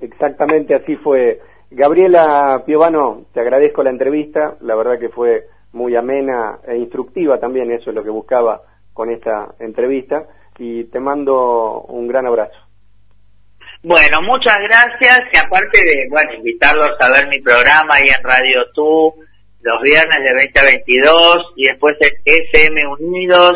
Exactamente 0.00 0.74
así 0.74 0.96
fue. 0.96 1.40
Gabriela 1.70 2.62
Piovano, 2.64 3.24
te 3.32 3.40
agradezco 3.40 3.82
la 3.82 3.90
entrevista, 3.90 4.56
la 4.60 4.76
verdad 4.76 4.98
que 4.98 5.08
fue 5.08 5.48
muy 5.72 5.96
amena 5.96 6.58
e 6.66 6.76
instructiva 6.76 7.40
también, 7.40 7.72
eso 7.72 7.90
es 7.90 7.96
lo 7.96 8.04
que 8.04 8.10
buscaba 8.10 8.62
con 8.92 9.10
esta 9.10 9.54
entrevista, 9.58 10.24
y 10.58 10.84
te 10.84 11.00
mando 11.00 11.82
un 11.88 12.06
gran 12.06 12.26
abrazo. 12.26 12.65
Bueno, 13.82 14.22
muchas 14.22 14.58
gracias 14.60 15.20
y 15.32 15.38
aparte 15.38 15.84
de, 15.84 16.06
bueno, 16.10 16.32
invitarlos 16.34 16.92
a 17.00 17.10
ver 17.10 17.28
mi 17.28 17.40
programa 17.40 17.94
ahí 17.94 18.08
en 18.08 18.22
Radio 18.24 18.64
Tú 18.74 19.14
los 19.66 19.82
viernes 19.82 20.18
de 20.22 20.32
20 20.32 20.60
a 20.60 20.64
22 20.64 21.38
y 21.56 21.66
después 21.66 21.96
FM 22.24 22.86
Unidos, 22.86 23.54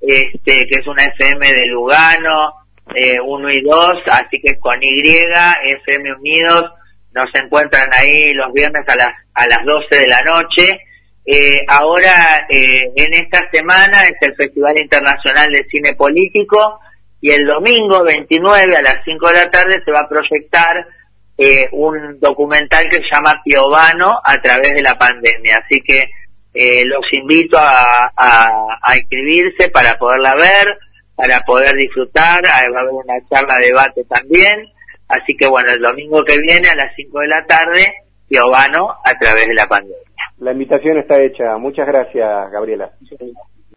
este, 0.00 0.66
que 0.66 0.78
es 0.78 0.86
una 0.86 1.04
FM 1.04 1.52
de 1.52 1.66
Lugano, 1.66 2.54
eh, 2.94 3.20
1 3.20 3.50
y 3.50 3.60
2, 3.60 3.96
así 4.06 4.40
que 4.42 4.58
con 4.58 4.82
Y, 4.82 5.00
FM 5.00 6.14
Unidos, 6.14 6.70
nos 7.12 7.28
encuentran 7.34 7.88
ahí 7.92 8.32
los 8.32 8.50
viernes 8.54 8.82
a 8.88 8.96
las, 8.96 9.10
a 9.34 9.46
las 9.46 9.64
12 9.64 9.94
de 9.94 10.08
la 10.08 10.22
noche. 10.22 10.80
Eh, 11.26 11.62
ahora, 11.68 12.46
eh, 12.48 12.90
en 12.96 13.12
esta 13.12 13.48
semana 13.52 14.02
es 14.04 14.16
el 14.22 14.34
Festival 14.34 14.78
Internacional 14.78 15.50
de 15.52 15.64
Cine 15.64 15.94
Político, 15.94 16.80
y 17.22 17.30
el 17.30 17.46
domingo 17.46 18.02
29 18.02 18.76
a 18.76 18.82
las 18.82 18.98
5 19.04 19.28
de 19.28 19.34
la 19.34 19.50
tarde 19.50 19.80
se 19.84 19.92
va 19.92 20.00
a 20.00 20.08
proyectar 20.08 20.86
eh, 21.38 21.68
un 21.70 22.18
documental 22.18 22.88
que 22.90 22.96
se 22.96 23.04
llama 23.12 23.40
Piovano 23.44 24.18
a 24.24 24.38
través 24.42 24.74
de 24.74 24.82
la 24.82 24.98
pandemia. 24.98 25.58
Así 25.58 25.80
que 25.82 26.10
eh, 26.52 26.84
los 26.84 27.04
invito 27.12 27.56
a, 27.58 28.12
a, 28.16 28.96
inscribirse 28.96 29.70
para 29.70 29.96
poderla 29.98 30.34
ver, 30.34 30.76
para 31.14 31.40
poder 31.42 31.76
disfrutar. 31.76 32.42
Va 32.44 32.78
a 32.78 32.80
haber 32.80 32.92
una 32.92 33.14
charla 33.30 33.56
de 33.58 33.66
debate 33.66 34.04
también. 34.04 34.68
Así 35.06 35.36
que 35.36 35.46
bueno, 35.46 35.70
el 35.70 35.80
domingo 35.80 36.24
que 36.24 36.40
viene 36.40 36.68
a 36.70 36.74
las 36.74 36.92
5 36.96 37.20
de 37.20 37.28
la 37.28 37.46
tarde, 37.46 37.94
Piovano 38.28 38.96
a 39.04 39.16
través 39.16 39.46
de 39.46 39.54
la 39.54 39.68
pandemia. 39.68 39.96
La 40.38 40.50
invitación 40.50 40.98
está 40.98 41.22
hecha. 41.22 41.56
Muchas 41.56 41.86
gracias, 41.86 42.50
Gabriela. 42.50 42.90